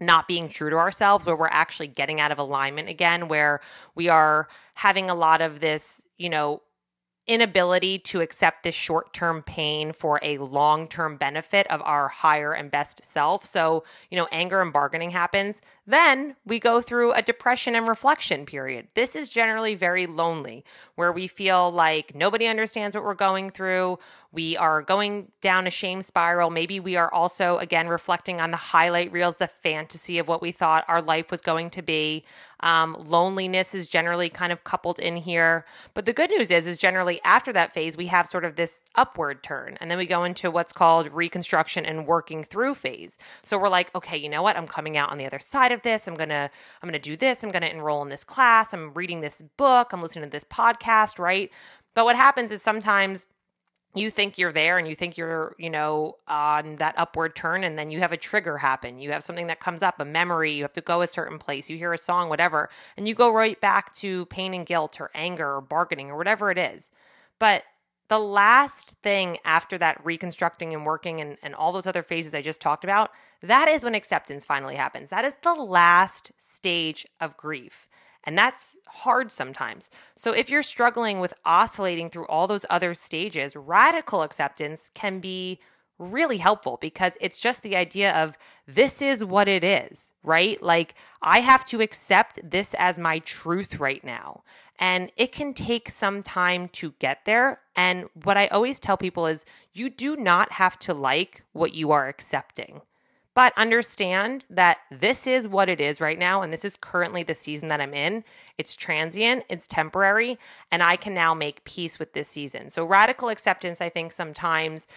not 0.00 0.28
being 0.28 0.48
true 0.48 0.70
to 0.70 0.76
ourselves, 0.76 1.26
where 1.26 1.36
we're 1.36 1.48
actually 1.48 1.88
getting 1.88 2.20
out 2.20 2.30
of 2.30 2.38
alignment 2.38 2.88
again, 2.88 3.28
where 3.28 3.60
we 3.94 4.08
are 4.08 4.48
having 4.74 5.10
a 5.10 5.14
lot 5.14 5.40
of 5.40 5.60
this, 5.60 6.04
you 6.16 6.28
know, 6.28 6.62
inability 7.28 7.98
to 7.98 8.22
accept 8.22 8.62
this 8.62 8.74
short 8.74 9.12
term 9.12 9.42
pain 9.42 9.92
for 9.92 10.18
a 10.22 10.38
long 10.38 10.88
term 10.88 11.16
benefit 11.16 11.66
of 11.68 11.82
our 11.82 12.08
higher 12.08 12.52
and 12.52 12.70
best 12.70 13.04
self. 13.04 13.44
So, 13.44 13.84
you 14.10 14.16
know, 14.16 14.26
anger 14.32 14.62
and 14.62 14.72
bargaining 14.72 15.10
happens. 15.10 15.60
Then 15.88 16.36
we 16.44 16.58
go 16.58 16.82
through 16.82 17.14
a 17.14 17.22
depression 17.22 17.74
and 17.74 17.88
reflection 17.88 18.44
period. 18.44 18.88
This 18.92 19.16
is 19.16 19.30
generally 19.30 19.74
very 19.74 20.06
lonely, 20.06 20.62
where 20.96 21.12
we 21.12 21.26
feel 21.26 21.72
like 21.72 22.14
nobody 22.14 22.46
understands 22.46 22.94
what 22.94 23.04
we're 23.04 23.14
going 23.14 23.48
through. 23.48 23.98
We 24.30 24.58
are 24.58 24.82
going 24.82 25.32
down 25.40 25.66
a 25.66 25.70
shame 25.70 26.02
spiral. 26.02 26.50
Maybe 26.50 26.78
we 26.78 26.96
are 26.96 27.10
also, 27.10 27.56
again, 27.56 27.88
reflecting 27.88 28.38
on 28.38 28.50
the 28.50 28.58
highlight 28.58 29.10
reels, 29.12 29.36
the 29.36 29.48
fantasy 29.48 30.18
of 30.18 30.28
what 30.28 30.42
we 30.42 30.52
thought 30.52 30.84
our 30.88 31.00
life 31.00 31.30
was 31.30 31.40
going 31.40 31.70
to 31.70 31.80
be. 31.80 32.24
Um, 32.60 32.94
loneliness 33.06 33.74
is 33.74 33.88
generally 33.88 34.28
kind 34.28 34.52
of 34.52 34.64
coupled 34.64 34.98
in 34.98 35.16
here. 35.16 35.64
But 35.94 36.04
the 36.04 36.12
good 36.12 36.28
news 36.28 36.50
is, 36.50 36.66
is 36.66 36.76
generally 36.76 37.20
after 37.24 37.54
that 37.54 37.72
phase, 37.72 37.96
we 37.96 38.08
have 38.08 38.26
sort 38.26 38.44
of 38.44 38.56
this 38.56 38.84
upward 38.96 39.42
turn. 39.42 39.78
And 39.80 39.90
then 39.90 39.96
we 39.96 40.04
go 40.04 40.24
into 40.24 40.50
what's 40.50 40.74
called 40.74 41.10
reconstruction 41.12 41.86
and 41.86 42.06
working 42.06 42.44
through 42.44 42.74
phase. 42.74 43.16
So 43.42 43.56
we're 43.56 43.70
like, 43.70 43.94
okay, 43.94 44.18
you 44.18 44.28
know 44.28 44.42
what? 44.42 44.56
I'm 44.56 44.66
coming 44.66 44.98
out 44.98 45.10
on 45.10 45.16
the 45.16 45.24
other 45.24 45.38
side 45.38 45.72
of 45.72 45.77
this. 45.82 46.06
I'm 46.06 46.14
going 46.14 46.28
to, 46.28 46.50
I'm 46.82 46.88
going 46.88 46.92
to 46.92 46.98
do 46.98 47.16
this. 47.16 47.42
I'm 47.42 47.50
going 47.50 47.62
to 47.62 47.70
enroll 47.70 48.02
in 48.02 48.08
this 48.08 48.24
class. 48.24 48.72
I'm 48.72 48.92
reading 48.94 49.20
this 49.20 49.42
book. 49.56 49.92
I'm 49.92 50.02
listening 50.02 50.24
to 50.24 50.30
this 50.30 50.44
podcast, 50.44 51.18
right? 51.18 51.50
But 51.94 52.04
what 52.04 52.16
happens 52.16 52.50
is 52.50 52.62
sometimes 52.62 53.26
you 53.94 54.10
think 54.10 54.36
you're 54.38 54.52
there 54.52 54.78
and 54.78 54.86
you 54.86 54.94
think 54.94 55.16
you're, 55.16 55.56
you 55.58 55.70
know, 55.70 56.16
on 56.28 56.76
that 56.76 56.94
upward 56.98 57.34
turn, 57.34 57.64
and 57.64 57.78
then 57.78 57.90
you 57.90 58.00
have 58.00 58.12
a 58.12 58.16
trigger 58.16 58.58
happen. 58.58 58.98
You 58.98 59.10
have 59.12 59.24
something 59.24 59.46
that 59.46 59.60
comes 59.60 59.82
up, 59.82 59.98
a 59.98 60.04
memory, 60.04 60.52
you 60.52 60.62
have 60.62 60.74
to 60.74 60.82
go 60.82 61.00
a 61.00 61.06
certain 61.06 61.38
place, 61.38 61.70
you 61.70 61.78
hear 61.78 61.92
a 61.92 61.98
song, 61.98 62.28
whatever, 62.28 62.68
and 62.96 63.08
you 63.08 63.14
go 63.14 63.32
right 63.32 63.58
back 63.60 63.94
to 63.96 64.26
pain 64.26 64.52
and 64.52 64.66
guilt 64.66 65.00
or 65.00 65.10
anger 65.14 65.56
or 65.56 65.60
bargaining 65.62 66.10
or 66.10 66.16
whatever 66.16 66.50
it 66.50 66.58
is. 66.58 66.90
But 67.38 67.64
the 68.08 68.18
last 68.18 68.94
thing 69.02 69.38
after 69.44 69.78
that 69.78 70.04
reconstructing 70.04 70.72
and 70.72 70.84
working 70.84 71.20
and, 71.20 71.36
and 71.42 71.54
all 71.54 71.72
those 71.72 71.86
other 71.86 72.02
phases 72.02 72.34
I 72.34 72.42
just 72.42 72.60
talked 72.60 72.84
about, 72.84 73.10
that 73.42 73.68
is 73.68 73.84
when 73.84 73.94
acceptance 73.94 74.46
finally 74.46 74.76
happens. 74.76 75.10
That 75.10 75.24
is 75.24 75.34
the 75.42 75.54
last 75.54 76.32
stage 76.38 77.06
of 77.20 77.36
grief. 77.36 77.88
And 78.24 78.36
that's 78.36 78.76
hard 78.86 79.30
sometimes. 79.30 79.90
So, 80.16 80.32
if 80.32 80.50
you're 80.50 80.62
struggling 80.62 81.20
with 81.20 81.32
oscillating 81.44 82.10
through 82.10 82.26
all 82.26 82.46
those 82.46 82.66
other 82.68 82.92
stages, 82.92 83.56
radical 83.56 84.22
acceptance 84.22 84.90
can 84.92 85.20
be 85.20 85.60
really 85.98 86.36
helpful 86.38 86.78
because 86.80 87.16
it's 87.20 87.38
just 87.38 87.62
the 87.62 87.76
idea 87.76 88.14
of 88.16 88.36
this 88.66 89.02
is 89.02 89.24
what 89.24 89.48
it 89.48 89.64
is, 89.64 90.10
right? 90.22 90.62
Like, 90.62 90.94
I 91.22 91.40
have 91.40 91.64
to 91.66 91.80
accept 91.80 92.38
this 92.48 92.74
as 92.78 92.98
my 92.98 93.18
truth 93.20 93.80
right 93.80 94.02
now. 94.04 94.42
And 94.78 95.10
it 95.16 95.32
can 95.32 95.54
take 95.54 95.88
some 95.88 96.22
time 96.22 96.68
to 96.70 96.94
get 97.00 97.24
there. 97.24 97.60
And 97.74 98.08
what 98.22 98.36
I 98.36 98.46
always 98.48 98.78
tell 98.78 98.96
people 98.96 99.26
is 99.26 99.44
you 99.72 99.90
do 99.90 100.16
not 100.16 100.52
have 100.52 100.78
to 100.80 100.94
like 100.94 101.42
what 101.52 101.74
you 101.74 101.90
are 101.90 102.08
accepting. 102.08 102.82
But 103.34 103.52
understand 103.56 104.46
that 104.50 104.78
this 104.90 105.24
is 105.24 105.46
what 105.46 105.68
it 105.68 105.80
is 105.80 106.00
right 106.00 106.18
now. 106.18 106.42
And 106.42 106.52
this 106.52 106.64
is 106.64 106.76
currently 106.76 107.22
the 107.22 107.36
season 107.36 107.68
that 107.68 107.80
I'm 107.80 107.94
in. 107.94 108.24
It's 108.56 108.74
transient, 108.74 109.44
it's 109.48 109.68
temporary, 109.68 110.38
and 110.72 110.82
I 110.82 110.96
can 110.96 111.14
now 111.14 111.34
make 111.34 111.62
peace 111.62 112.00
with 112.00 112.14
this 112.14 112.28
season. 112.28 112.68
So, 112.68 112.84
radical 112.84 113.28
acceptance, 113.28 113.80
I 113.80 113.90
think, 113.90 114.10
sometimes 114.10 114.88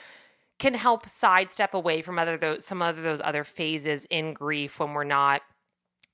can 0.61 0.75
help 0.75 1.09
sidestep 1.09 1.73
away 1.73 2.03
from 2.03 2.19
other 2.19 2.37
those 2.37 2.63
some 2.63 2.81
of 2.81 3.01
those 3.01 3.19
other 3.19 3.43
phases 3.43 4.05
in 4.05 4.31
grief 4.33 4.79
when 4.79 4.93
we're 4.93 5.03
not 5.03 5.41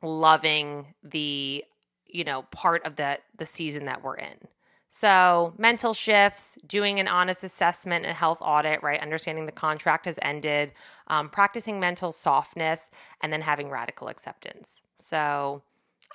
loving 0.02 0.94
the 1.04 1.64
you 2.08 2.24
know 2.24 2.44
part 2.44 2.84
of 2.86 2.96
the 2.96 3.20
the 3.38 3.46
season 3.46 3.86
that 3.86 4.04
we're 4.04 4.16
in 4.16 4.38
so, 4.90 5.54
mental 5.58 5.94
shifts, 5.94 6.58
doing 6.66 7.00
an 7.00 7.08
honest 7.08 7.44
assessment 7.44 8.06
and 8.06 8.16
health 8.16 8.40
audit, 8.42 8.82
right? 8.82 9.00
Understanding 9.00 9.46
the 9.46 9.52
contract 9.52 10.06
has 10.06 10.18
ended, 10.22 10.74
um, 11.08 11.30
practicing 11.30 11.80
mental 11.80 12.12
softness, 12.12 12.90
and 13.22 13.32
then 13.32 13.42
having 13.42 13.70
radical 13.70 14.08
acceptance. 14.08 14.82
So, 14.98 15.62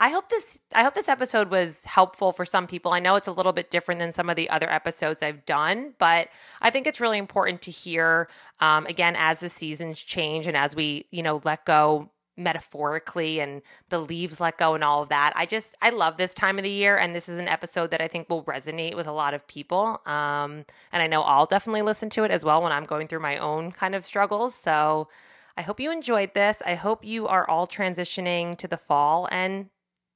I 0.01 0.09
hope 0.09 0.31
this 0.31 0.59
I 0.75 0.83
hope 0.83 0.95
this 0.95 1.09
episode 1.09 1.51
was 1.51 1.85
helpful 1.85 2.33
for 2.33 2.45
some 2.45 2.67
people. 2.67 2.93
I 2.93 2.99
know 2.99 3.15
it's 3.17 3.29
a 3.29 3.33
little 3.33 3.53
bit 3.53 3.71
different 3.71 4.01
than 4.01 4.11
some 4.11 4.29
of 4.29 4.37
the 4.37 4.51
other 4.51 4.69
episodes 4.71 5.23
I've 5.23 5.45
done, 5.47 5.95
but 5.99 6.29
I 6.61 6.71
think 6.71 6.87
it's 6.87 7.01
really 7.01 7.19
important 7.19 7.63
to 7.63 7.71
hear 7.71 8.29
um, 8.61 8.87
again 8.87 9.15
as 9.17 9.41
the 9.41 9.49
seasons 9.49 10.01
change 10.03 10.47
and 10.47 10.57
as 10.57 10.75
we 10.75 11.07
you 11.11 11.23
know 11.23 11.41
let 11.45 11.65
go 11.67 12.11
metaphorically 12.37 13.41
and 13.41 13.61
the 13.91 13.99
leaves 13.99 14.41
let 14.41 14.59
go 14.59 14.75
and 14.75 14.83
all 14.83 15.03
of 15.03 15.11
that. 15.11 15.33
I 15.37 15.47
just 15.47 15.77
I 15.83 15.91
love 15.91 16.17
this 16.17 16.35
time 16.35 16.59
of 16.59 16.65
the 16.65 16.71
year 16.71 16.97
and 16.97 17.15
this 17.15 17.29
is 17.29 17.39
an 17.39 17.49
episode 17.49 17.91
that 17.91 18.01
I 18.01 18.09
think 18.09 18.29
will 18.29 18.45
resonate 18.45 18.97
with 18.97 19.07
a 19.07 19.13
lot 19.13 19.35
of 19.35 19.47
people. 19.47 20.01
Um 20.07 20.65
and 20.91 21.03
I 21.03 21.07
know 21.07 21.23
I'll 21.23 21.47
definitely 21.47 21.83
listen 21.83 22.11
to 22.11 22.25
it 22.25 22.31
as 22.31 22.45
well 22.45 22.63
when 22.63 22.73
I'm 22.73 22.85
going 22.85 23.09
through 23.09 23.21
my 23.21 23.37
own 23.37 23.73
kind 23.73 23.95
of 23.95 24.05
struggles. 24.05 24.55
So 24.55 25.09
I 25.57 25.63
hope 25.63 25.79
you 25.81 25.93
enjoyed 25.93 26.35
this. 26.35 26.63
I 26.65 26.75
hope 26.75 27.05
you 27.05 27.29
are 27.29 27.49
all 27.49 27.67
transitioning 27.67 28.57
to 28.59 28.67
the 28.67 28.79
fall 28.79 29.29
and 29.31 29.69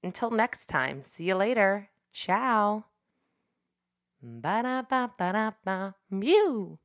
until 0.06 0.30
next 0.30 0.66
time, 0.66 1.02
see 1.04 1.24
you 1.24 1.34
later. 1.34 1.90
Ciao. 2.12 2.84
Ba-da-ba-ba-da-ba. 4.22 5.96
Mew. 6.10 6.78